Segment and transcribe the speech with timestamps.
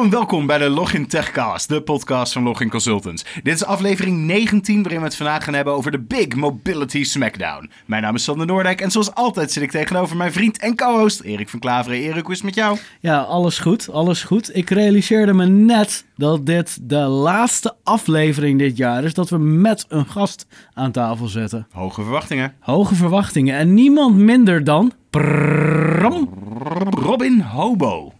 [0.00, 3.24] Hallo en welkom bij de Login Techcast, de podcast van Login Consultants.
[3.42, 7.70] Dit is aflevering 19 waarin we het vandaag gaan hebben over de Big Mobility Smackdown.
[7.86, 11.20] Mijn naam is Sander Noordijk en zoals altijd zit ik tegenover mijn vriend en co-host
[11.20, 11.98] Erik van Klaveren.
[11.98, 12.78] Erik, hoe is het met jou?
[13.00, 14.56] Ja, alles goed, alles goed.
[14.56, 19.84] Ik realiseerde me net dat dit de laatste aflevering dit jaar is dat we met
[19.88, 21.66] een gast aan tafel zetten.
[21.72, 22.54] Hoge verwachtingen.
[22.60, 24.92] Hoge verwachtingen en niemand minder dan...
[26.90, 28.12] Robin Hobo.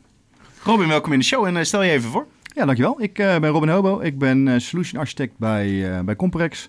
[0.70, 2.26] Robin, welkom in de show en eh, stel je even voor.
[2.54, 3.02] Ja, dankjewel.
[3.02, 4.00] Ik eh, ben Robin Hobo.
[4.00, 6.68] Ik ben eh, solution architect bij, bij Comprex.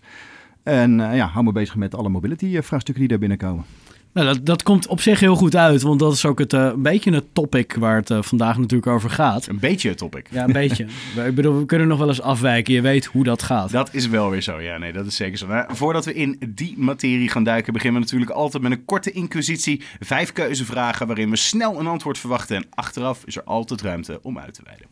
[0.63, 3.65] En ja, hou me bezig met alle mobility eh, vraagstukken die daar binnenkomen.
[4.13, 6.65] Nou, dat, dat komt op zich heel goed uit, want dat is ook het, eh,
[6.65, 9.47] een beetje het topic waar het eh, vandaag natuurlijk over gaat.
[9.47, 10.27] Een beetje het topic.
[10.31, 10.85] Ja, een beetje.
[11.27, 12.73] Ik bedoel, we kunnen nog wel eens afwijken.
[12.73, 13.71] Je weet hoe dat gaat.
[13.71, 15.47] Dat is wel weer zo, ja, nee, dat is zeker zo.
[15.47, 19.11] Nou, voordat we in die materie gaan duiken, beginnen we natuurlijk altijd met een korte
[19.11, 19.81] inquisitie.
[19.99, 22.55] Vijf keuzevragen waarin we snel een antwoord verwachten.
[22.55, 24.87] En achteraf is er altijd ruimte om uit te wijden.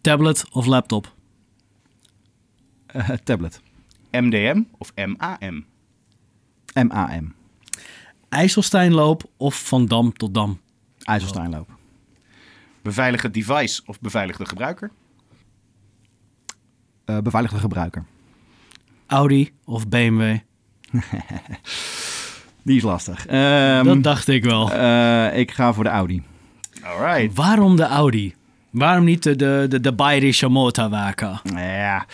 [0.00, 1.14] Tablet of laptop?
[2.86, 3.60] Eh, tablet.
[4.10, 5.64] MDM of MAM?
[6.74, 7.38] MAM.
[8.30, 10.60] IJsselsteinloop of van dam tot dam?
[11.02, 11.68] IJsselsteinloop.
[12.82, 14.90] Beveiligde device of beveiligde gebruiker?
[17.04, 18.04] Eh, beveiligde gebruiker.
[19.06, 20.36] Audi of BMW?
[22.62, 23.26] Die is lastig.
[23.26, 24.72] Ehm, dat dacht ik wel.
[24.72, 26.22] eh, ik ga voor de Audi.
[26.82, 27.34] Alright.
[27.36, 28.34] Waarom de Audi?
[28.70, 31.40] Waarom niet de, de, de, de Bayerische motorwagen?
[31.54, 32.06] Ja.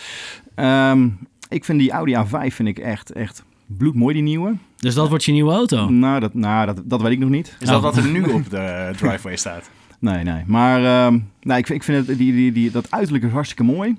[0.55, 1.09] Ehm,
[1.49, 4.55] ik vind die Audi A5 vind ik echt, echt bloedmooi, die nieuwe.
[4.77, 5.89] Dus dat wordt je nieuwe auto?
[5.89, 7.55] Nou, dat, nou dat, dat weet ik nog niet.
[7.59, 7.81] Is dat Oh.
[7.83, 9.69] wat er nu op de driveway staat?
[9.99, 10.43] Nee, nee.
[10.45, 13.63] Maar ehm, nou, ik, vind- ik vind het, die, die, die, dat uiterlijk is hartstikke
[13.63, 13.95] mooi.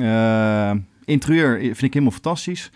[0.00, 0.70] Eh,
[1.04, 2.70] interieur vind ik helemaal fantastisch.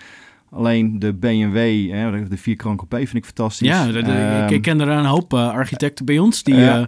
[0.51, 3.69] Alleen de BMW, hè, de vierkrank coupé vind ik fantastisch.
[3.69, 6.55] Ja, de- de- ik, Ehm, ik ken er een hoop eh, architecten bij ons die,
[6.55, 6.79] Ja.
[6.81, 6.85] eh,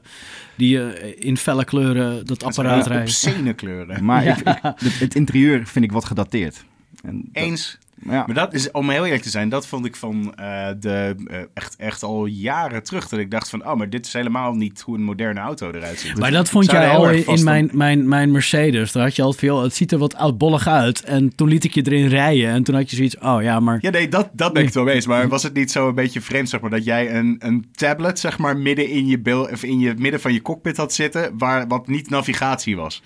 [0.56, 3.02] die in felle kleuren dat apparaat rijden.
[3.06, 4.04] Obscene kleuren.
[4.04, 4.30] Maar Ja.
[4.36, 6.64] ik, ik- het, het interieur vind ik wat gedateerd.
[7.04, 7.78] En dat- Eens.
[8.04, 8.24] Ja.
[8.26, 11.38] Maar dat is, om heel eerlijk te zijn, dat vond ik van eh, de, eh,
[11.54, 13.08] echt, echt al jaren terug.
[13.08, 15.98] Dat ik dacht van, oh, maar dit is helemaal niet hoe een moderne auto eruit
[15.98, 16.18] ziet.
[16.18, 18.92] Maar dat vond jij al in, mijn, mijn, mijn Mercedes.
[18.92, 19.62] Daar had je al veel.
[19.62, 21.02] Het ziet er wat oudbollig uit.
[21.02, 22.48] En toen liet ik je erin rijden.
[22.48, 23.18] En toen had je zoiets.
[23.18, 23.78] Oh ja, maar.
[23.80, 25.06] Ja, nee, dat, dat ben ik het wel eens.
[25.06, 28.18] Maar was het niet zo een beetje vreemd, zeg maar, dat jij een, een tablet,
[28.18, 31.38] zeg maar, midden in je, bil, of in je midden van je cockpit had zitten,
[31.38, 33.02] waar, wat niet navigatie was?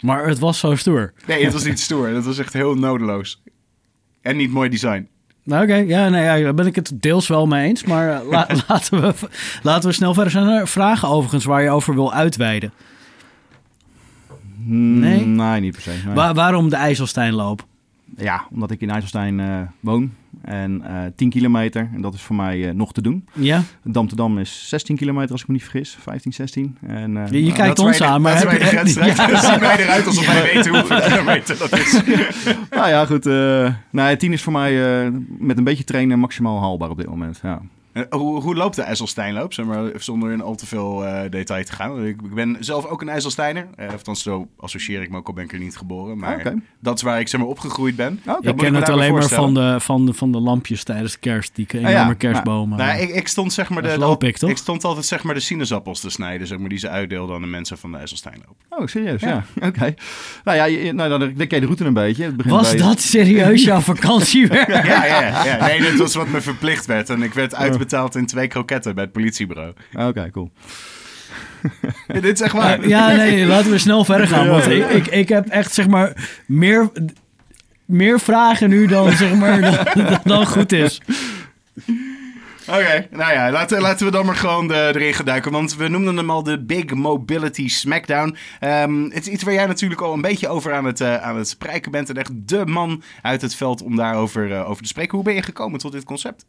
[0.00, 1.12] Maar het was zo stoer.
[1.26, 2.12] Nee, het was niet stoer.
[2.12, 3.42] Dat was echt heel nodeloos.
[4.22, 5.08] En niet mooi design.
[5.44, 7.84] Nou, Oké, ja, nee, ja, daar ben ik het deels wel mee eens.
[7.84, 9.14] Maar eh, la- laten, we,
[9.62, 10.32] laten we snel verder.
[10.32, 12.72] Zijn er vragen overigens waar je over wil uitweiden?
[14.64, 15.20] Mm, Nee?
[15.26, 15.90] Nee, niet per se.
[16.04, 16.14] nee.
[16.14, 17.66] Wa- waarom de IJsselsteinloop?
[18.16, 20.12] Ja, omdat ik in IJsselstein eh, woon.
[20.42, 21.90] En eh 10 kilometer.
[21.94, 23.26] En dat is voor mij eh, nog te doen.
[23.32, 25.96] Ja, Dam te Dam is 16 kilometer als ik me niet vergis.
[26.00, 26.76] 15, 16.
[26.86, 28.94] En, eh, je, je nou, kijkt ons de- aan, maar dat heb je...
[28.94, 29.40] de Ja.
[29.40, 32.02] zien wij eruit alsof wij weten hoeveel kilometer dat is.
[32.70, 33.26] nou ja, goed.
[33.26, 37.06] eh nou, 10 is voor mij eh, met een beetje trainen maximaal haalbaar op dit
[37.08, 37.40] moment.
[37.42, 37.60] Ja.
[38.10, 39.52] Hoe, hoe loopt de IJsselsteinloop?
[39.52, 42.04] Zeg maar, zonder in al te veel eh, detail te gaan.
[42.06, 43.66] Ik, ik ben zelf ook een IJsselsteiner.
[43.76, 46.18] Eh, althans, zo associeer ik me ook, al ben ik er niet geboren.
[46.18, 48.20] Maar dat is waar ik zeg maar, opgegroeid ben.
[48.26, 48.48] Oké.
[48.48, 51.18] Ik ken me het alleen maar van de, van, de, van de lampjes tijdens de
[51.18, 51.54] kerst.
[51.54, 52.78] Die enorme ja, kerstbomen.
[52.78, 54.50] Nou, ik, ik stond zeg maar Dat de, loop ik, toch?
[54.50, 57.40] ik stond altijd zeg maar de sinaasappels te snijden, zeg maar, die ze uitdeelden aan
[57.42, 58.56] de mensen van de IJsselsteinloop.
[58.68, 59.20] Oh, serieus?
[59.20, 59.44] Ja.
[59.60, 59.66] Ja.
[59.66, 59.94] Oké.
[60.44, 62.24] Nou ja, je, nou, dan, dan ken je de route een beetje.
[62.24, 64.68] Het begint Was bij- dat serieus jouw vakantiewerk?
[64.68, 65.66] Ja, ja, ja, ja.
[65.66, 67.10] Nee, dit was wat me verplicht werd.
[67.10, 69.72] En ik werd uitbetaald in twee kroketten bij het politiebureau.
[69.94, 70.50] Oké, cool.
[72.06, 72.88] Ja, dit is echt waar.
[72.88, 74.48] Ja, nee, laten we snel verder gaan.
[74.48, 76.90] Want ik, ik, ik heb echt, zeg maar, meer,
[77.84, 79.60] meer vragen nu dan, zeg maar,
[79.94, 81.00] dan, dan goed is.
[82.70, 85.52] Oké, nou ja, laten, laten we dan maar gewoon de, erin gaan duiken.
[85.52, 88.36] Want we noemden hem al de Big Mobility Smackdown.
[88.60, 91.36] Ehm, het is iets waar jij natuurlijk al een beetje over aan het, eh, aan
[91.36, 92.08] het spreken bent.
[92.08, 95.14] En echt de man uit het veld om daarover eh, over te spreken.
[95.14, 96.46] Hoe ben je gekomen tot dit concept?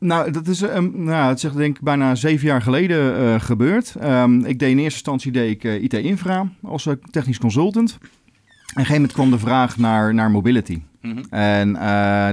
[0.00, 3.94] Nou, dat is, ehm, nou, het is denk ik bijna zeven jaar geleden eh, gebeurd.
[3.94, 7.90] Ehm, ik deed in eerste instantie deed ik, eh, IT-infra als eh, technisch consultant.
[7.90, 10.82] En op een gegeven moment kwam de vraag naar, naar mobility.
[11.00, 11.18] Mhm.
[11.30, 11.72] En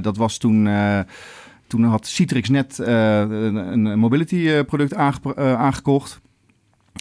[0.02, 0.70] dat was toen,
[1.68, 3.56] toen had Citrix net een,
[3.86, 6.22] een mobility product aange- aangekocht.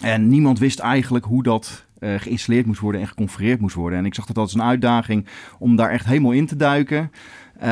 [0.03, 3.99] En niemand wist eigenlijk hoe dat geïnstalleerd moest worden en geconfigureerd moest worden.
[3.99, 5.25] En ik zag dat als een uitdaging
[5.59, 7.11] om daar echt helemaal in te duiken.
[7.59, 7.69] Eh,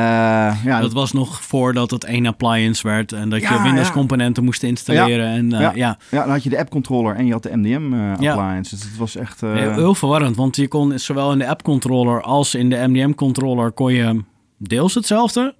[0.64, 3.92] ja, Dat was nog voordat het één appliance werd en dat je Ja, Windows ja.
[3.92, 5.26] componenten moest installeren.
[5.26, 5.98] En eh, Ja.
[6.10, 8.56] ja, dan had je de app-controller en je had de MDM eh.
[8.60, 9.40] Dus het was echt...
[9.40, 10.36] heel, verwarrend.
[10.36, 14.22] Want je kon zowel in de app controller als in de MDM controller kon je
[14.58, 15.54] deels hetzelfde.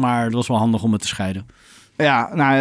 [0.00, 1.46] Maar het was wel handig om het te scheiden.
[1.96, 2.54] Ja, nou,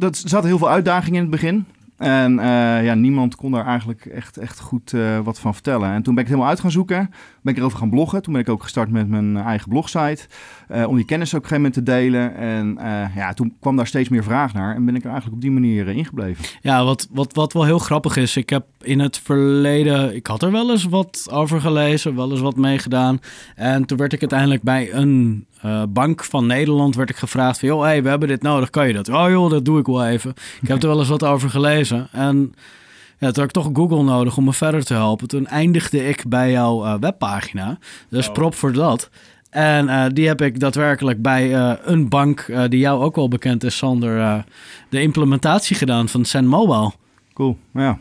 [0.00, 1.66] er zaten heel veel uitdagingen in het begin.
[1.96, 5.92] En eh, ja, niemand kon daar eigenlijk echt, echt goed eh, wat van vertellen.
[5.92, 7.10] En toen ben ik het helemaal uit gaan zoeken.
[7.42, 8.22] Ben ik erover gaan bloggen.
[8.22, 10.26] Toen ben ik ook gestart met mijn eigen blogsite.
[10.68, 12.36] Eh, om die kennis ook op een gegeven moment te delen.
[12.36, 14.74] En eh, ja, toen kwam daar steeds meer vraag naar.
[14.74, 16.44] En ben ik er eigenlijk op die manier eh, ingebleven.
[16.60, 20.42] Ja, wat, wat, wat wel heel grappig is, ik heb in het verleden, ik had
[20.42, 23.20] er wel eens wat over gelezen, wel eens wat meegedaan.
[23.54, 25.46] En toen werd ik uiteindelijk bij een
[25.88, 28.92] bank van Nederland werd ik gevraagd van, joh, hey, we hebben dit nodig, kan je
[28.92, 29.08] dat?
[29.08, 30.30] Oh joh, dat doe ik wel even.
[30.62, 32.08] Ik heb er wel eens wat over gelezen.
[32.12, 32.54] En
[33.18, 35.28] ja, toen had ik toch Google nodig om me verder te helpen.
[35.28, 37.78] Toen eindigde ik bij jouw webpagina,
[38.08, 38.32] dus Oh.
[38.32, 39.10] prop voor dat.
[39.56, 43.28] En eh, die heb ik daadwerkelijk bij eh, een bank, eh, die jou ook wel
[43.28, 44.38] bekend is, Sander, eh,
[44.88, 46.92] de implementatie gedaan van Zen Mobile.
[47.32, 47.98] Cool, ja.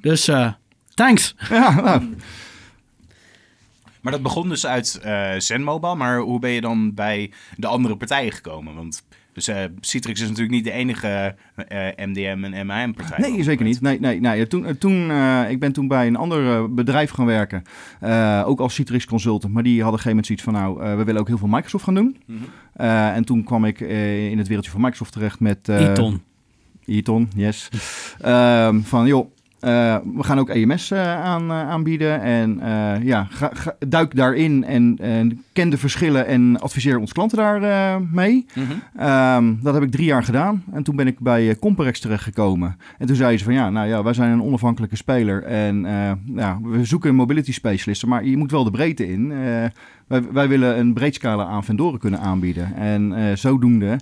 [0.00, 0.52] Dus eh,
[0.94, 1.34] thanks.
[1.50, 2.14] Ja, nou,
[4.00, 7.96] Maar dat begon dus uit eh ZenMobile, maar hoe ben je dan bij de andere
[7.96, 8.74] partijen gekomen?
[8.74, 13.30] Want dus, eh, Citrix is natuurlijk niet de enige eh, MDM en MAM-partij.
[13.30, 13.80] Nee, zeker niet.
[13.80, 14.46] Nee, nee, nee.
[14.46, 17.62] Toen, eh, toen, eh, ik ben toen bij een ander eh, bedrijf gaan werken.
[18.00, 19.52] Eh, ook als Citrix consultant.
[19.52, 20.80] Maar die hadden op een gegeven moment zoiets van...
[20.82, 22.16] nou, eh, we willen ook heel veel Microsoft gaan doen.
[22.26, 22.38] Mhm.
[22.74, 25.68] Eh, en toen kwam ik eh, in het wereldje van Microsoft terecht met...
[25.68, 26.22] eh, Eton.
[26.84, 27.68] Eton, yes.
[28.20, 29.30] Ehm, van joh,
[29.60, 32.20] eh, we gaan ook EMS eh, aan, eh, aanbieden.
[32.20, 32.60] En
[33.02, 38.02] ja, ga, ga- duik daarin en, en ken de verschillen en adviseer onze klanten daar
[38.12, 38.46] mee.
[38.54, 38.66] Mhm.
[38.96, 40.62] Ehm, dat heb ik drie jaar gedaan.
[40.72, 42.76] En toen ben ik bij Comparex terechtgekomen.
[42.98, 45.42] En toen zei ze van ja, nou ja, wij zijn een onafhankelijke speler.
[45.42, 45.86] En
[46.34, 48.06] ja, we zoeken een mobility specialist.
[48.06, 49.28] Maar je moet wel de breedte in.
[50.06, 52.74] Wij, wij willen een breed scala aan vendoren kunnen aanbieden.
[52.74, 53.98] En zodoende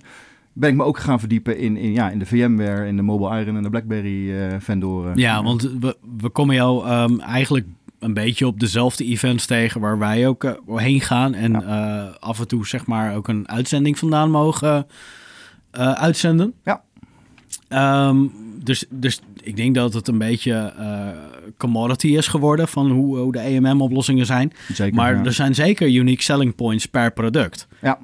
[0.59, 3.41] ben ik me ook gaan verdiepen in, in, ja, in de VMware, in de Mobile
[3.41, 5.17] Iron en de BlackBerry eh vendoren.
[5.17, 7.67] Ja, want we, we komen jou ehm, eigenlijk
[7.99, 11.35] een beetje op dezelfde events tegen waar wij ook eh, heen gaan.
[11.35, 14.87] En eh, af en toe zeg maar ook een uitzending vandaan mogen
[15.95, 16.55] uitzenden.
[16.65, 16.83] Ja.
[17.69, 18.27] Ehm,
[18.63, 20.73] dus, dus ik denk dat het een beetje
[21.57, 24.53] commodity is geworden van hoe, hoe de EMM-oplossingen zijn.
[24.73, 25.25] Zeker, Maar ja.
[25.25, 27.69] er zijn zeker unique selling points per product.
[27.83, 27.99] Ja.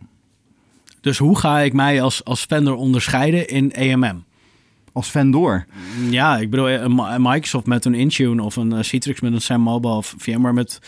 [1.04, 4.24] Dus hoe ga ik mij als, als vendor onderscheiden in EMM?
[4.92, 5.64] Als vendor.
[6.10, 9.32] Ja, ik bedoel, een Mi- een Microsoft met een Intune of een eh, Citrix met
[9.32, 10.78] een Sam Mobile of VMware met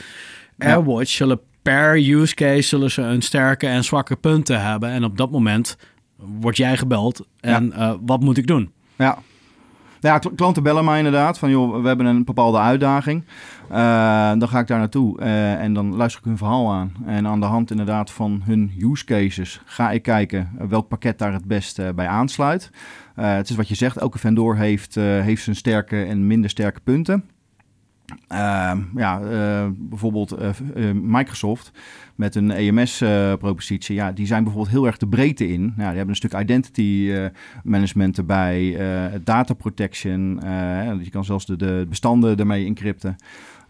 [0.59, 0.67] Ja.
[0.67, 4.91] AirWatch zullen per use case zullen ze een sterke en zwakke punten hebben.
[4.91, 5.77] En op dat moment
[6.17, 8.71] word jij gebeld en eh, wat moet ik doen?
[8.97, 9.19] Ja.
[10.01, 13.25] Ja, kl- klanten bellen mij inderdaad van joh, we hebben een bepaalde uitdaging.
[13.69, 16.93] Eh, dan ga ik daar naartoe eh, en dan luister ik hun verhaal aan.
[17.07, 21.33] En aan de hand inderdaad van hun use cases ga ik kijken welk pakket daar
[21.33, 22.71] het best eh, bij aansluit.
[23.15, 27.25] Het is wat je zegt, elke vendor heeft, heeft zijn sterke en minder sterke punten.
[28.29, 29.21] Ehm, ja,
[29.71, 30.37] bijvoorbeeld
[30.95, 31.73] Microsoft
[32.15, 33.95] met een EMS-propositie.
[33.95, 35.61] ja, die zijn bijvoorbeeld heel erg de breedte in.
[35.61, 37.13] Nou, die hebben een stuk identity
[37.65, 38.77] management erbij,
[39.25, 40.41] data protection.
[41.03, 43.17] je kan zelfs de, de bestanden ermee encrypten.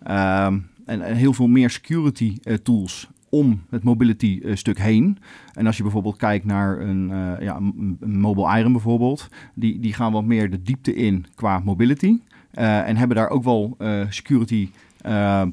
[0.02, 5.18] Ehm, en, en heel veel meer security eh, tools om het mobility eh, stuk heen.
[5.52, 9.92] En als je bijvoorbeeld kijkt naar een, eh, ja, een Mobile Iron bijvoorbeeld, die, die
[9.92, 12.20] gaan wat meer de diepte in qua mobility.
[12.50, 13.76] en hebben daar ook wel
[14.08, 14.70] security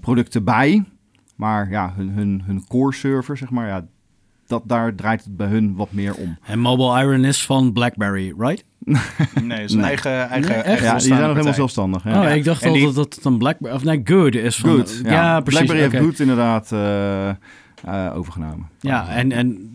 [0.02, 0.84] producten bij.
[1.36, 3.86] Maar ja, hun, hun, hun core server, zeg maar, ja,
[4.48, 6.38] dat, daar draait het bij hun wat meer om.
[6.46, 8.64] En Mobile Iron is van BlackBerry, right?
[9.44, 9.88] Nee, zijn Nee.
[9.88, 10.66] eigen, eigen, Nee, echt?
[10.68, 12.04] eigen Ja, die zijn nog helemaal zelfstandig.
[12.04, 12.22] Ja.
[12.30, 14.70] Oh, ik dacht al die- dat dat het een BlackBerry, of nee, Good is van...
[14.70, 15.00] Good.
[15.04, 15.60] Ja, Ja, precies.
[15.66, 16.04] BlackBerry heeft.
[16.06, 17.36] Good inderdaad eh, eh,
[18.16, 18.68] overgenomen.
[18.80, 19.70] Ja, en, en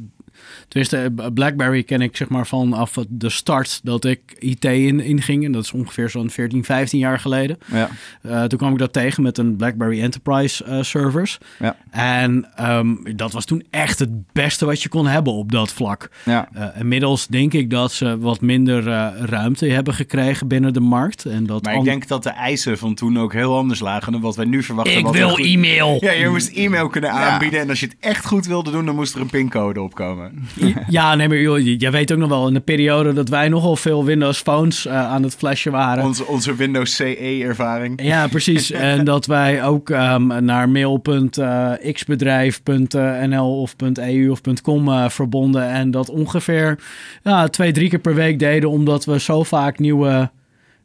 [0.69, 5.45] tenminste, eh, BlackBerry ken ik zeg maar vanaf de start dat ik IT in, inging.
[5.45, 7.59] En dat is ongeveer zo'n 14, 15 jaar geleden.
[7.73, 7.89] Ja,
[8.23, 11.39] Eh, toen kwam ik dat tegen met een BlackBerry Enterprise eh, servers.
[11.59, 11.77] Ja.
[11.91, 16.11] En ehm, dat was toen echt het beste wat je kon hebben op dat vlak.
[16.25, 16.49] ja.
[16.79, 18.83] Inmiddels denk ik dat ze wat minder
[19.25, 21.25] ruimte hebben gekregen binnen de markt.
[21.25, 24.21] En dat Maar ik denk dat de eisen van toen ook heel anders lagen dan
[24.21, 24.99] wat wij nu verwachten.
[24.99, 25.97] ik wil goed- e-mail.
[26.01, 27.29] Ja, je moest e-mail kunnen Ja.
[27.31, 27.61] aanbieden.
[27.61, 30.47] En als je het echt goed wilde doen, dan moest er een pincode opkomen.
[30.89, 33.77] Ja, nee, maar joh, jij weet ook nog wel in de periode dat wij nogal
[33.77, 36.05] veel Windows Phones eh, aan het flashen waren.
[36.05, 38.03] Onze, onze Windows CE-ervaring.
[38.03, 38.71] Ja, precies.
[38.91, 45.69] en dat wij ook ehm, naar mail.xbedrijf.nl of .eu of .com eh, verbonden.
[45.69, 46.79] En dat ongeveer
[47.23, 50.31] ja, twee, drie keer per week deden, omdat we zo vaak nieuwe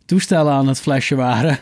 [0.05, 1.59] toestellen aan het flashen waren.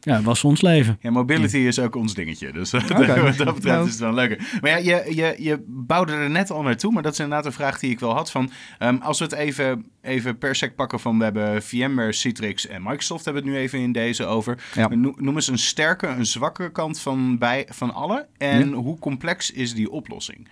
[0.00, 0.98] Ja, dat was ons leven.
[1.00, 2.52] Ja, mobility is ook ons dingetje.
[2.52, 3.84] Dus wat dat betreft Nou.
[3.86, 4.58] is het wel leuker.
[4.60, 6.92] Maar ja, je, je, je bouwde er net al naartoe.
[6.92, 8.30] Maar dat is inderdaad een vraag die ik wel had.
[8.30, 11.18] Van, ehm, als we het even, even per sec pakken van...
[11.18, 14.58] We hebben VMware, Citrix en Microsoft hebben het nu even in deze over.
[14.74, 14.88] Ja.
[14.88, 18.26] No- Noem eens een sterke, een zwakke kant van, bij, van alle.
[18.36, 20.48] En hoe complex is die oplossing?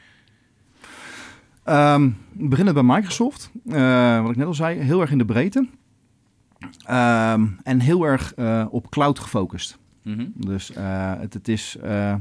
[1.64, 3.50] Ehm, we beginnen bij Microsoft.
[3.68, 5.66] Eh, wat ik net al zei, heel erg in de breedte.
[6.84, 9.78] Ehm, en heel erg eh, op cloud gefocust.
[10.02, 10.26] Mhm.
[10.34, 12.14] Dus eh, het, het is, eh,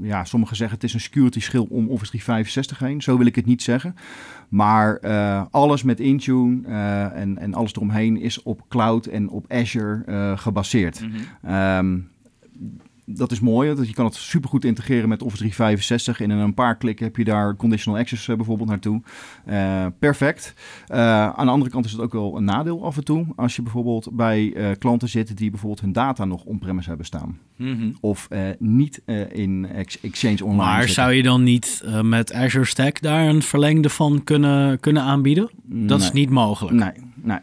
[0.00, 3.02] ja, sommigen zeggen het is een security schil om Office 365 heen.
[3.02, 3.96] Zo wil ik het niet zeggen.
[4.48, 5.00] Maar
[5.50, 6.68] alles met Intune
[7.14, 11.04] en, en alles eromheen is op cloud en op Azure gebaseerd.
[11.42, 11.98] Ehm,
[13.06, 16.20] dat is mooi, want je kan het supergoed integreren met Office 365.
[16.20, 19.02] En in een paar klikken heb je daar conditional access eh, bijvoorbeeld naartoe.
[19.44, 20.54] Eh, perfect.
[20.86, 23.26] Eh, aan de andere kant is het ook wel een nadeel af en toe.
[23.36, 27.38] Als je bijvoorbeeld bij klanten zit die bijvoorbeeld hun data nog on-premise hebben staan.
[27.56, 27.90] Mhm.
[28.00, 30.94] Of niet in Ex- Exchange Online Maar zitten.
[30.94, 35.50] zou je dan niet met Azure Stack daar een verlengde van kunnen, kunnen aanbieden?
[35.64, 36.76] Dat is niet mogelijk.
[36.76, 37.38] Nee, nee.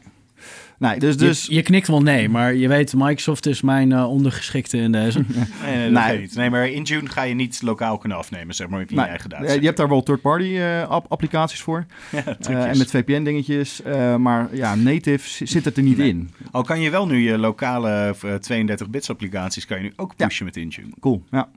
[0.81, 1.17] Nee, dus...
[1.17, 4.91] dus Je, je knikt wel nee, maar je weet, Microsoft is mijn eh, ondergeschikte in
[4.91, 5.19] deze.
[5.65, 6.19] Nee, nee, dat Nee.
[6.19, 6.35] niet.
[6.35, 9.29] Nee, maar Intune ga je niet lokaal kunnen afnemen, zeg maar, met je nee, eigen
[9.29, 9.53] data.
[9.53, 11.85] je hebt daar wel third-party eh, app- applicaties voor.
[12.11, 12.65] Ja, Eh, trucjes.
[12.65, 13.81] en met VPN-dingetjes.
[13.81, 16.09] eh, maar ja, native zit het er niet Nee.
[16.09, 16.29] in.
[16.51, 20.25] Al kan je wel nu je lokale eh, 32-bits applicaties kan je nu ook Ja.
[20.27, 20.88] pushen met Intune.
[21.00, 21.50] Cool, ja.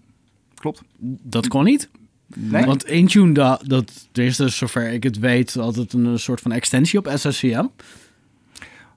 [0.55, 0.83] Klopt.
[1.23, 1.91] Dat kon niet.
[2.37, 2.65] Nee?
[2.65, 6.53] Want Intune, dat, dat er is dus zover ik het weet altijd een soort van
[6.53, 7.65] extensie op SSCM.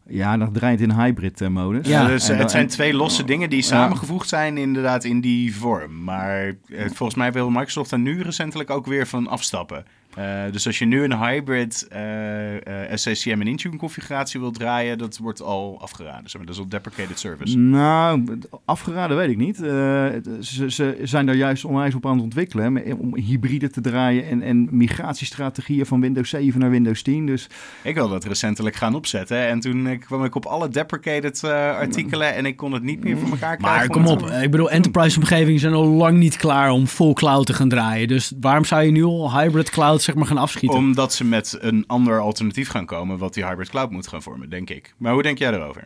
[0.10, 1.88] Ja, dan draait het in hybrid eh, modus.
[1.88, 6.04] Ja, dus eh, het zijn twee losse dingen die samengevoegd zijn inderdaad in die vorm.
[6.04, 9.86] Maar eh, volgens mij wil Microsoft daar nu recentelijk ook weer van afstappen.
[10.18, 14.98] Eh, dus als je nu een hybrid eh eh, SCCM en Intune configuratie wilt draaien,
[14.98, 16.30] dat wordt al afgeraden.
[16.30, 17.58] Zeg maar, dat is al deprecated service.
[17.58, 19.62] Nou, afgeraden weet ik niet.
[19.62, 19.70] Eh,
[20.42, 22.98] ze, ze zijn daar juist onwijs op aan het ontwikkelen.
[23.00, 27.26] Om hybride te draaien en, en migratiestrategieën van Windows 7 naar Windows 10.
[27.26, 27.50] Dus
[27.84, 29.48] Ik wilde dat recentelijk gaan opzetten.
[29.48, 33.18] En toen kwam ik op alle deprecated eh, artikelen en ik kon het niet meer
[33.18, 33.88] voor elkaar krijgen.
[33.88, 37.14] Maar om kom op, ik bedoel, enterprise omgevingen zijn al lang niet klaar om full
[37.14, 38.08] cloud te gaan draaien.
[38.08, 40.78] Dus waarom zou je nu al hybrid cloud zeg maar gaan afschieten?
[40.80, 44.50] Omdat ze met een ander alternatief gaan komen wat die hybrid cloud moet gaan vormen,
[44.50, 44.94] denk ik.
[44.98, 45.84] Maar hoe denk jij erover?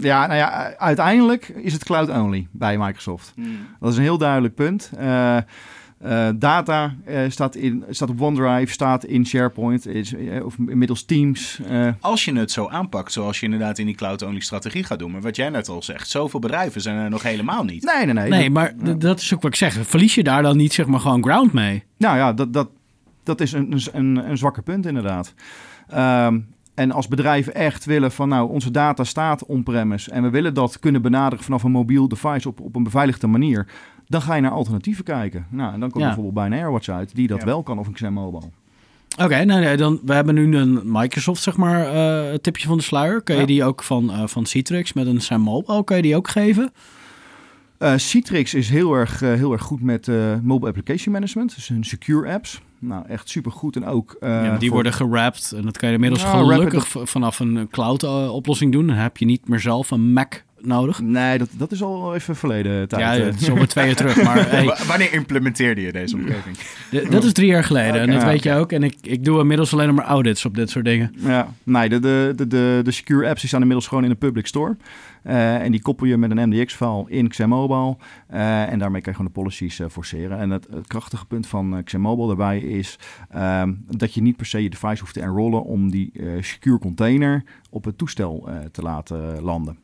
[0.00, 3.34] ja, nou ja, uiteindelijk is het cloud only bij Microsoft.
[3.80, 4.90] Dat is een heel duidelijk punt.
[4.98, 10.14] Eh, eh, data eh, staat, in, staat op OneDrive, staat in SharePoint, is,
[10.44, 11.60] of inmiddels Teams.
[11.68, 15.10] eh, Als je het zo aanpakt, zoals je inderdaad in die cloud-only strategie gaat doen.
[15.10, 17.84] Maar wat jij net al zegt, zoveel bedrijven zijn er nog helemaal niet.
[17.84, 18.28] nee, nee, nee.
[18.30, 19.78] Nee, Dat- maar dat is ook wat ik zeg.
[19.86, 21.82] Verlies je daar dan niet zeg maar gewoon ground mee?
[21.98, 22.68] Nou ja, dat, dat,
[23.22, 25.34] dat is een, een, een zwakke punt inderdaad.
[25.88, 26.40] Ehm,
[26.74, 30.78] en als bedrijven echt willen van nou, onze data staat on-premise en we willen dat
[30.78, 33.66] kunnen benaderen vanaf een mobiel device op, op een beveiligde manier,
[34.06, 35.46] dan ga je naar alternatieven kijken.
[35.50, 36.06] Nou, en dan komt Ja.
[36.14, 37.44] bijvoorbeeld bij een AirWatch uit die dat Ja.
[37.44, 38.50] wel kan of een XM Mobile.
[39.22, 42.82] Oké, nou nee, dan, we hebben nu een Microsoft zeg maar eh, tipje van de
[42.82, 43.22] sluier.
[43.22, 43.46] Kun je Ja.
[43.46, 46.70] die ook van, eh, van Citrix met een Sam Mobile, kun je die ook geven?
[47.78, 50.06] Eh, Citrix is heel erg, heel erg goed met
[50.42, 52.60] mobile application management, dus hun secure apps.
[52.84, 54.16] Nou, echt super goed en ook.
[54.20, 57.68] eh, ja, die voor- worden gerapt en dat kan je inmiddels Nou, gelukkig vanaf een
[57.70, 58.86] cloud eh, oplossing doen.
[58.86, 60.34] Dan heb je niet meer zelf een Mac
[60.66, 61.00] nodig.
[61.00, 63.02] Nee, dat, dat is al even verleden tijd.
[63.02, 63.24] Ja, eh.
[63.24, 64.22] het is alweer twee jaar terug.
[64.22, 66.56] Maar hey, Wanneer implementeerde je deze omgeving?
[67.10, 68.72] dat is drie jaar geleden en dat ja, weet je ook.
[68.72, 71.14] En ik, ik doe inmiddels alleen nog maar audits op dit soort dingen.
[71.16, 74.16] Ja, nee, de, de, de, de, de secure apps die staan inmiddels gewoon in de
[74.16, 74.76] public store.
[75.22, 77.96] Eh, en die koppel je met een MDX-file in XMMobile.
[78.26, 80.38] Eh en daarmee kan je gewoon de policies forceren.
[80.38, 82.98] En het, het krachtige punt van XMMobile daarbij is
[83.30, 86.78] ehm, dat je niet per se je device hoeft te enrollen om die eh, secure
[86.78, 89.78] container op het toestel eh, te laten landen.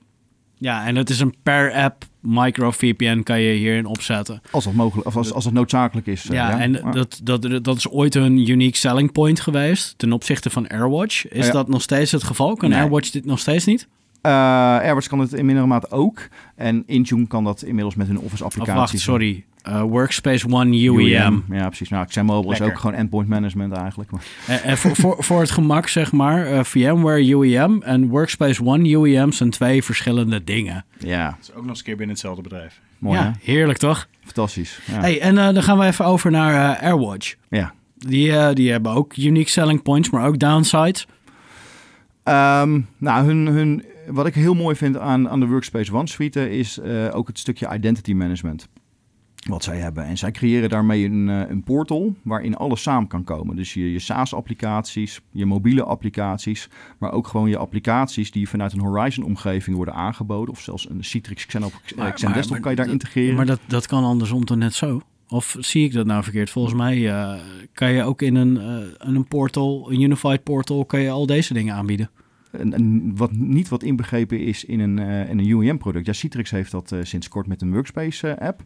[0.58, 4.40] Ja, en het is een per app micro VPN kan je hierin opzetten.
[4.50, 6.24] Als dat mogelijk, of als, als het noodzakelijk is.
[6.28, 10.50] eh, Ja, en dat, dat, dat is ooit een unique selling point geweest ten opzichte
[10.50, 11.28] van AirWatch.
[11.28, 11.52] Is Ja.
[11.52, 12.54] dat nog steeds het geval?
[12.54, 12.78] Kan Nee.
[12.78, 13.88] AirWatch dit nog steeds niet?
[14.20, 16.28] Eh, AirWatch kan het in mindere mate ook.
[16.56, 18.74] En Intune kan dat inmiddels met hun Office Of applicaties.
[18.92, 19.44] wacht, sorry.
[19.68, 21.44] Uh, Workspace ONE UEM.
[21.50, 21.88] Ja, precies.
[21.88, 24.10] Nou, XMMobile is ook gewoon endpoint management eigenlijk.
[24.10, 28.64] Maar, En, en voor, voor, voor het gemak, zeg maar, eh, VMware UEM en Workspace
[28.64, 30.84] ONE UEM zijn twee verschillende dingen.
[30.98, 32.80] ja, Dat is ook nog eens een keer binnen hetzelfde bedrijf.
[32.98, 33.30] mooi ja, hè?
[33.52, 34.08] heerlijk toch?
[34.24, 34.80] Fantastisch.
[34.84, 35.00] Ja.
[35.00, 37.34] Hey, en eh, dan gaan we even over naar eh, AirWatch.
[37.48, 37.72] ja.
[38.06, 41.06] Die, eh, die hebben ook unique selling points, maar ook downsides.
[42.22, 46.50] Ehm, nou, hun, hun, wat ik heel mooi vind aan, aan de Workspace ONE suite
[46.58, 48.68] is eh, ook het stukje identity management.
[49.48, 50.04] Wat zij hebben.
[50.04, 53.56] En zij creëren daarmee een, eh, een portal waarin alles samen kan komen.
[53.56, 58.80] Dus je, je SaaS-applicaties, je mobiele applicaties, maar ook gewoon je applicaties die vanuit een
[58.80, 60.54] Horizon-omgeving worden aangeboden.
[60.54, 63.36] Of zelfs een Citrix Xen, eh, Xen maar- Desktop maar kan je daar integreren.
[63.36, 65.00] Maar dat, dat kan andersom toch net zo?
[65.28, 66.50] Of zie ik dat nou verkeerd?
[66.50, 67.40] Volgens mij eh,
[67.72, 68.60] kan je ook in een,
[68.98, 72.10] een portal, een unified portal, kan je al deze dingen aanbieden.
[72.50, 76.06] een, een- wat, niet wat inbegrepen is in een, eh, in een UEM-product.
[76.06, 78.62] Ja, Citrix heeft dat eh, sinds kort met een Workspace-app.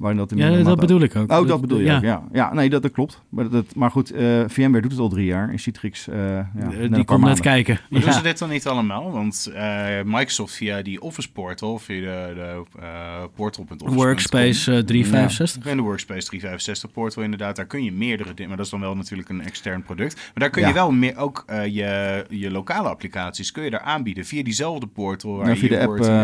[0.00, 1.30] Waarin dat in Ja, dat mate- bedoel ik ook.
[1.32, 1.96] Oh, dat bedoel je ja.
[1.96, 2.22] ook, ja.
[2.32, 3.22] Ja, nee, dat, dat klopt.
[3.28, 5.48] Maar, dat, maar goed, eh, VMware doet het al drie jaar.
[5.50, 7.78] En Citrix, eh ja, Eh, net die komt net kijken.
[7.90, 9.10] Maar doen ze dit dan niet allemaal?
[9.12, 12.86] Want eh, Microsoft via die Office Portal, via de, de eh,
[13.34, 13.94] portal.office.com.
[13.94, 15.66] Workspace eh, 365.
[15.66, 18.80] En de Workspace 365 portal inderdaad, daar kun je meerdere dingen, maar dat is dan
[18.80, 20.14] wel natuurlijk een extern product.
[20.14, 23.80] Maar daar kun je wel meer, ook eh, je, je lokale applicaties kun je daar
[23.80, 25.80] aanbieden via diezelfde portal waar Ja, je via de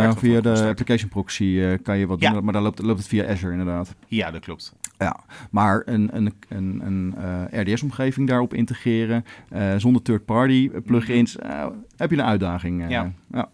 [0.09, 2.31] app, via de application proxy eh, kan je wat Ja.
[2.33, 2.45] doen.
[2.45, 3.65] Maar dan loopt, loopt het via Azure inderdaad.
[4.09, 4.75] Ja, dat klopt.
[4.99, 5.17] Ja,
[5.51, 7.15] maar een, een, een, een
[7.51, 12.91] eh, RDS-omgeving daarop integreren eh, zonder third-party plugins, eh, heb je een uitdaging.
[12.91, 13.13] Ja.
[13.33, 13.49] ja.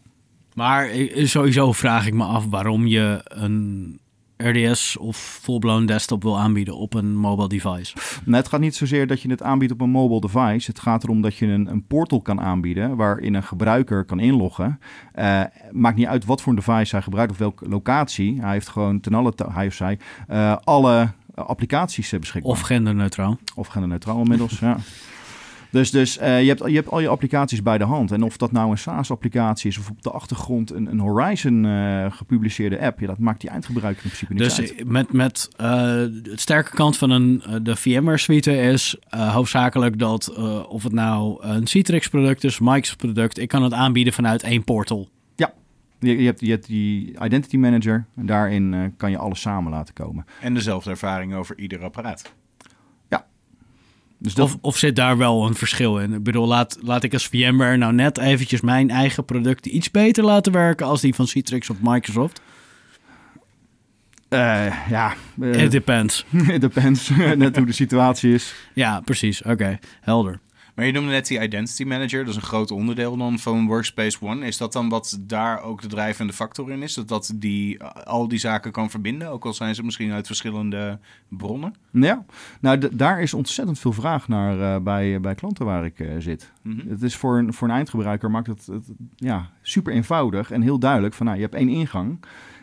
[0.55, 4.01] Maar sowieso vraag ik me af waarom je een
[4.43, 7.95] RDS of full-blown desktop wil aanbieden op een mobile device.
[8.25, 10.71] Nou, het gaat niet zozeer dat je het aanbiedt op een mobile device.
[10.71, 14.81] Het gaat erom dat je een, een portal kan aanbieden waarin een gebruiker kan inloggen.
[15.13, 18.41] Eh, maakt niet uit wat voor een device hij gebruikt of welke locatie.
[18.41, 22.53] Hij heeft gewoon ten alle, hij of zij, eh, alle applicaties eh, beschikbaar.
[22.53, 23.39] Of genderneutraal.
[23.55, 24.77] Of genderneutraal inmiddels, ja.
[25.73, 28.13] Dus, dus eh, je, hebt, je hebt al je applicaties bij de hand.
[28.13, 32.07] En of dat nou een SaaS-applicatie is of op de achtergrond een, een Horizon eh,
[32.13, 34.89] gepubliceerde app, ja, dat maakt die eindgebruiker in principe niks Dus uit.
[34.89, 35.83] met, met eh,
[36.23, 40.83] het sterke kant van een, eh, de VMware suite is eh, hoofdzakelijk dat eh, of
[40.83, 45.09] het nou een Citrix product is, Microsoft product, ik kan het aanbieden vanuit één portal.
[46.03, 48.07] Je, je, hebt, je hebt die Identity Manager.
[48.17, 50.25] En daarin eh, kan je alles samen laten komen.
[50.41, 52.35] En dezelfde ervaring over ieder apparaat.
[54.23, 56.13] Dus dat, Of, of zit daar wel een verschil in?
[56.13, 60.25] Ik bedoel, laat, laat ik als VMware nou net eventjes mijn eigen producten iets beter
[60.25, 62.41] laten werken als die van Citrix of Microsoft?
[64.29, 66.25] eh, ja, eh, It depends.
[66.49, 67.11] it depends.
[67.37, 68.55] Net hoe de situatie is.
[68.75, 69.43] Ja, precies.
[69.43, 70.41] Oké, helder.
[70.75, 74.19] Maar je noemde net die Identity Manager, dat is een groot onderdeel dan van Workspace
[74.21, 74.47] ONE.
[74.47, 76.95] Is dat dan wat daar ook de drijvende factor in is?
[76.95, 80.99] Dat dat die, al die zaken kan verbinden, ook al zijn ze misschien uit verschillende
[81.29, 81.75] bronnen?
[81.91, 82.25] Ja,
[82.61, 86.53] nou daar is ontzettend veel vraag naar eh, bij, bij klanten waar ik eh, zit.
[86.63, 86.89] Mhm.
[86.89, 88.85] Het is voor een, voor een eindgebruiker maakt het, het
[89.17, 92.19] ja, super eenvoudig en heel duidelijk van nou, je hebt één ingang.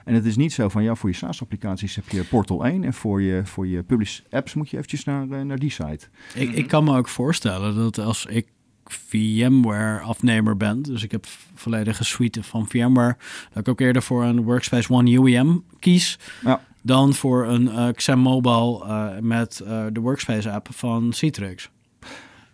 [0.09, 2.93] En het is niet zo van ja, voor je SaaS-applicaties heb je Portal 1 en
[2.93, 6.07] voor je, voor je publish apps moet je eventjes naar, eh, naar die site.
[6.35, 8.47] Ik, ik kan me ook voorstellen dat als ik
[8.85, 13.17] VMware-afnemer ben, dus ik heb volledige suite van VMware,
[13.49, 16.61] dat ik ook eerder voor een Workspace ONE UEM kies, Ja.
[16.81, 19.57] dan voor een eh XAM Mobile eh, met
[19.93, 21.69] de Workspace-app van Citrix.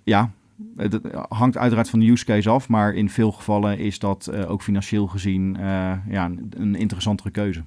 [0.03, 0.31] Ja,
[0.75, 4.51] het hangt uiteraard van de use case af, maar in veel gevallen is dat eh,
[4.51, 7.63] ook financieel gezien eh, ja, een, een interessantere keuze.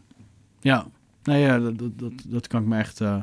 [0.61, 0.87] Ja,
[1.23, 3.23] nee, ja dat, dat, dat, kan ik me echt, eh,